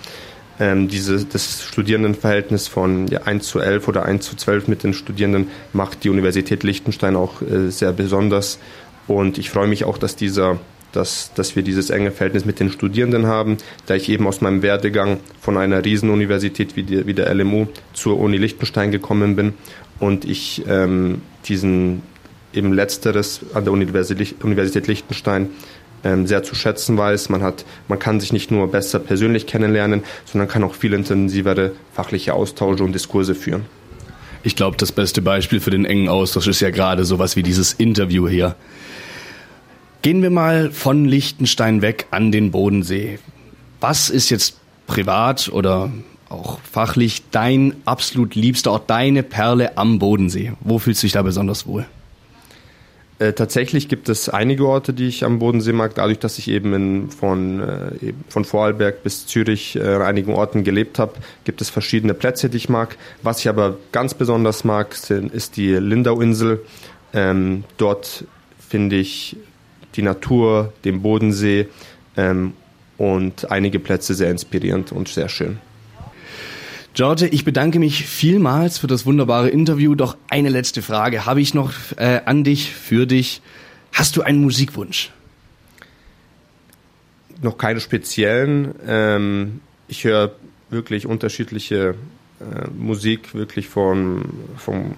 ähm, 0.60 0.88
diese, 0.88 1.24
das 1.24 1.62
Studierendenverhältnis 1.62 2.68
von 2.68 3.08
ja, 3.08 3.22
1 3.22 3.46
zu 3.46 3.60
11 3.60 3.88
oder 3.88 4.04
1 4.04 4.24
zu 4.24 4.36
12 4.36 4.68
mit 4.68 4.82
den 4.82 4.94
Studierenden 4.94 5.48
macht 5.72 6.04
die 6.04 6.10
Universität 6.10 6.62
Liechtenstein 6.62 7.16
auch 7.16 7.42
äh, 7.42 7.70
sehr 7.70 7.92
besonders. 7.92 8.58
Und 9.06 9.38
ich 9.38 9.50
freue 9.50 9.68
mich 9.68 9.84
auch, 9.84 9.98
dass 9.98 10.16
dieser 10.16 10.58
dass, 10.94 11.32
dass 11.34 11.56
wir 11.56 11.64
dieses 11.64 11.90
enge 11.90 12.12
Verhältnis 12.12 12.44
mit 12.44 12.60
den 12.60 12.70
Studierenden 12.70 13.26
haben, 13.26 13.58
da 13.86 13.96
ich 13.96 14.08
eben 14.08 14.28
aus 14.28 14.40
meinem 14.40 14.62
Werdegang 14.62 15.18
von 15.40 15.56
einer 15.56 15.84
Riesenuniversität 15.84 16.76
wie, 16.76 16.84
die, 16.84 17.04
wie 17.06 17.14
der 17.14 17.34
LMU 17.34 17.66
zur 17.92 18.18
Uni 18.20 18.36
Liechtenstein 18.36 18.92
gekommen 18.92 19.34
bin 19.34 19.54
und 19.98 20.24
ich 20.24 20.62
ähm, 20.68 21.22
diesen 21.46 22.02
eben 22.52 22.72
letzteres 22.72 23.40
an 23.54 23.64
der 23.64 23.72
Universität 23.72 24.86
Liechtenstein 24.86 25.50
ähm, 26.04 26.26
sehr 26.26 26.42
zu 26.42 26.54
schätzen 26.54 26.96
weiß. 26.96 27.28
Man, 27.30 27.42
hat, 27.42 27.64
man 27.88 27.98
kann 27.98 28.20
sich 28.20 28.32
nicht 28.32 28.50
nur 28.50 28.70
besser 28.70 28.98
persönlich 28.98 29.46
kennenlernen, 29.46 30.04
sondern 30.24 30.48
kann 30.48 30.62
auch 30.62 30.74
viel 30.74 30.92
intensivere 30.92 31.72
fachliche 31.92 32.34
Austausche 32.34 32.84
und 32.84 32.94
Diskurse 32.94 33.34
führen. 33.34 33.66
Ich 34.42 34.56
glaube, 34.56 34.76
das 34.76 34.92
beste 34.92 35.22
Beispiel 35.22 35.58
für 35.58 35.70
den 35.70 35.86
engen 35.86 36.08
Austausch 36.08 36.46
ist 36.46 36.60
ja 36.60 36.70
gerade 36.70 37.04
sowas 37.04 37.34
wie 37.34 37.42
dieses 37.42 37.72
Interview 37.72 38.28
hier. 38.28 38.56
Gehen 40.02 40.20
wir 40.20 40.28
mal 40.28 40.70
von 40.70 41.06
Liechtenstein 41.06 41.80
weg 41.80 42.06
an 42.10 42.30
den 42.30 42.50
Bodensee. 42.50 43.18
Was 43.80 44.10
ist 44.10 44.28
jetzt 44.28 44.58
privat 44.86 45.48
oder 45.48 45.90
auch 46.28 46.58
fachlich 46.60 47.22
dein 47.30 47.74
absolut 47.86 48.34
liebster 48.34 48.72
Ort, 48.72 48.90
deine 48.90 49.22
Perle 49.22 49.78
am 49.78 49.98
Bodensee? 49.98 50.52
Wo 50.60 50.78
fühlst 50.78 51.02
du 51.02 51.06
dich 51.06 51.12
da 51.12 51.22
besonders 51.22 51.66
wohl? 51.66 51.86
Äh, 53.20 53.32
tatsächlich 53.32 53.88
gibt 53.88 54.08
es 54.08 54.28
einige 54.28 54.66
Orte, 54.66 54.92
die 54.92 55.06
ich 55.06 55.24
am 55.24 55.38
Bodensee 55.38 55.72
mag, 55.72 55.94
dadurch, 55.94 56.18
dass 56.18 56.38
ich 56.38 56.48
eben 56.48 56.74
in, 56.74 57.10
von, 57.10 57.60
äh, 57.60 58.12
von 58.28 58.44
Vorarlberg 58.44 59.04
bis 59.04 59.26
Zürich 59.26 59.76
äh, 59.76 59.82
an 59.82 60.02
einigen 60.02 60.32
Orten 60.34 60.64
gelebt 60.64 60.98
habe, 60.98 61.14
gibt 61.44 61.60
es 61.60 61.70
verschiedene 61.70 62.14
Plätze, 62.14 62.50
die 62.50 62.56
ich 62.56 62.68
mag. 62.68 62.96
Was 63.22 63.40
ich 63.40 63.48
aber 63.48 63.76
ganz 63.92 64.14
besonders 64.14 64.64
mag, 64.64 64.94
sind, 64.94 65.32
ist 65.32 65.56
die 65.56 65.74
Lindauinsel. 65.74 66.64
Ähm, 67.12 67.62
dort 67.76 68.24
finde 68.58 68.96
ich 68.96 69.36
die 69.94 70.02
Natur, 70.02 70.72
den 70.84 71.02
Bodensee 71.02 71.68
ähm, 72.16 72.54
und 72.98 73.48
einige 73.48 73.78
Plätze 73.78 74.14
sehr 74.14 74.30
inspirierend 74.32 74.90
und 74.90 75.06
sehr 75.06 75.28
schön. 75.28 75.58
George, 76.94 77.26
ich 77.26 77.44
bedanke 77.44 77.80
mich 77.80 78.06
vielmals 78.06 78.78
für 78.78 78.86
das 78.86 79.04
wunderbare 79.04 79.48
Interview. 79.48 79.96
Doch 79.96 80.16
eine 80.28 80.48
letzte 80.48 80.80
Frage 80.80 81.26
habe 81.26 81.40
ich 81.40 81.52
noch 81.52 81.72
äh, 81.96 82.20
an 82.24 82.44
dich, 82.44 82.72
für 82.72 83.04
dich. 83.04 83.42
Hast 83.92 84.14
du 84.14 84.22
einen 84.22 84.40
Musikwunsch? 84.40 85.10
Noch 87.42 87.58
keine 87.58 87.80
speziellen. 87.80 88.76
Ähm, 88.86 89.60
ich 89.88 90.04
höre 90.04 90.36
wirklich 90.70 91.06
unterschiedliche 91.06 91.96
äh, 92.40 92.68
Musik, 92.78 93.34
wirklich 93.34 93.68
von, 93.68 94.26
von, 94.56 94.94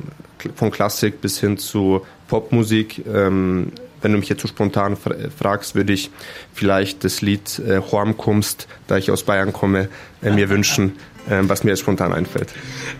von 0.54 0.70
Klassik 0.70 1.22
bis 1.22 1.40
hin 1.40 1.56
zu 1.56 2.04
Popmusik. 2.28 3.06
Ähm, 3.06 3.72
wenn 4.02 4.12
du 4.12 4.18
mich 4.18 4.28
jetzt 4.28 4.42
so 4.42 4.48
spontan 4.48 4.98
fragst, 4.98 5.74
würde 5.74 5.94
ich 5.94 6.10
vielleicht 6.52 7.04
das 7.04 7.22
Lied 7.22 7.58
äh, 7.58 7.80
Hormkumst, 7.80 8.68
da 8.86 8.98
ich 8.98 9.10
aus 9.10 9.22
Bayern 9.22 9.54
komme, 9.54 9.88
äh, 10.22 10.30
mir 10.30 10.50
wünschen, 10.50 10.92
was 11.28 11.64
mir 11.64 11.70
jetzt 11.70 11.80
spontan 11.80 12.12
einfällt. 12.12 12.48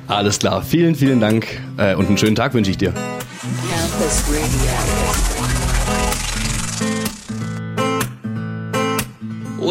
Alles 0.07 0.39
klar, 0.39 0.63
vielen, 0.63 0.95
vielen 0.95 1.21
Dank 1.21 1.47
äh, 1.77 1.95
und 1.95 2.07
einen 2.07 2.19
schönen 2.19 2.37
Tag 2.37 2.55
wünsche 2.55 2.71
ich 2.71 2.79
dir. 2.79 2.93
Campus 2.93 4.25
Radio. 4.29 5.07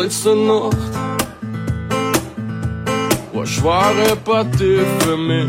Letzte 0.02 0.36
Nacht 0.36 0.78
war 3.34 3.46
schwere 3.46 4.16
Partie 4.24 4.82
für 5.00 5.18
mich, 5.18 5.48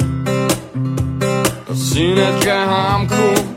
dass 1.66 1.92
ich 1.92 2.14
nicht 2.14 2.40
gleich 2.40 2.66
heimkomme 2.66 3.56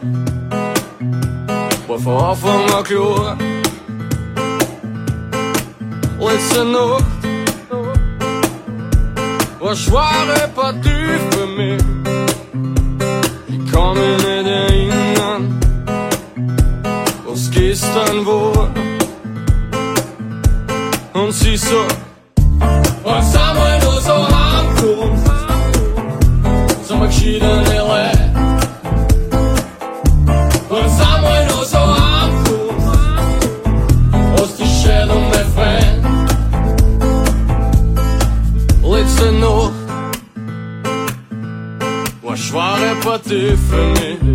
war 1.88 2.36
von 2.36 2.62
Anfang 2.62 2.72
an 2.72 2.84
klar. 2.84 3.38
Letzte 6.20 6.66
Nacht 6.66 7.19
war 9.60 9.76
schwere 9.76 10.48
Partie 10.56 11.20
für 11.32 11.48
mich. 11.48 11.84
Ich 13.48 13.72
kann 13.72 13.98
mich 13.98 14.18
nicht 14.18 14.48
erinnern, 14.48 15.60
was 17.26 17.52
gestern 17.52 18.26
war. 18.26 18.70
Und 21.14 21.34
what 43.10 43.24
do 43.24 43.58
for 43.58 43.94
me? 43.96 44.29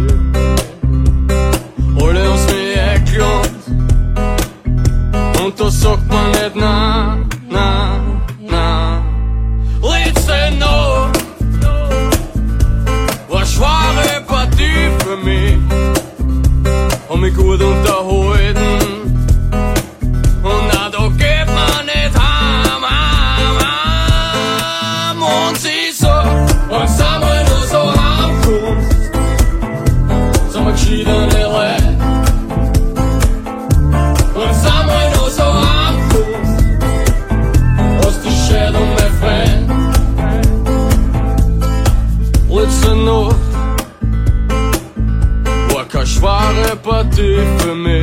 Do 47.16 47.22
för 47.59 47.74
me. 47.74 47.93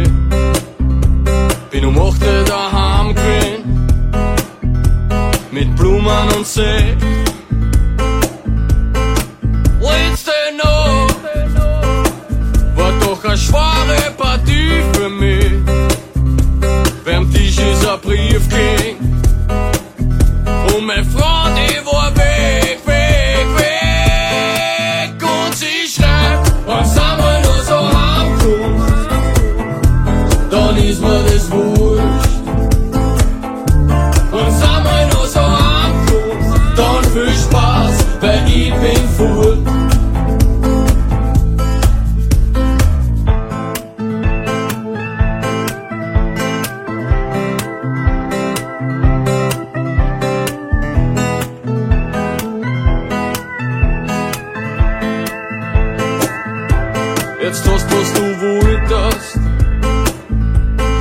vultes 58.40 59.40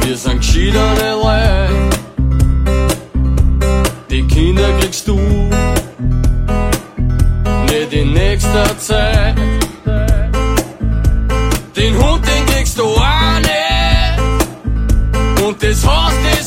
Wir 0.04 0.16
sind 0.16 0.44
skiderne 0.44 1.14
lag 1.22 1.70
Die 4.10 4.26
Kinder 4.26 4.68
kriegst 4.80 5.06
du 5.06 5.18
Nicht 7.70 7.92
in 7.92 8.12
nächster 8.12 8.78
Zeit. 8.78 9.36
Den 11.76 11.96
Hund, 11.96 12.24
den 12.26 12.46
kriegst 12.46 12.78
du 12.78 12.84
auch 12.84 13.38
nicht. 13.38 14.20
Und 15.44 15.62
das 15.62 15.86
Haus, 15.86 16.12
den 16.24 16.39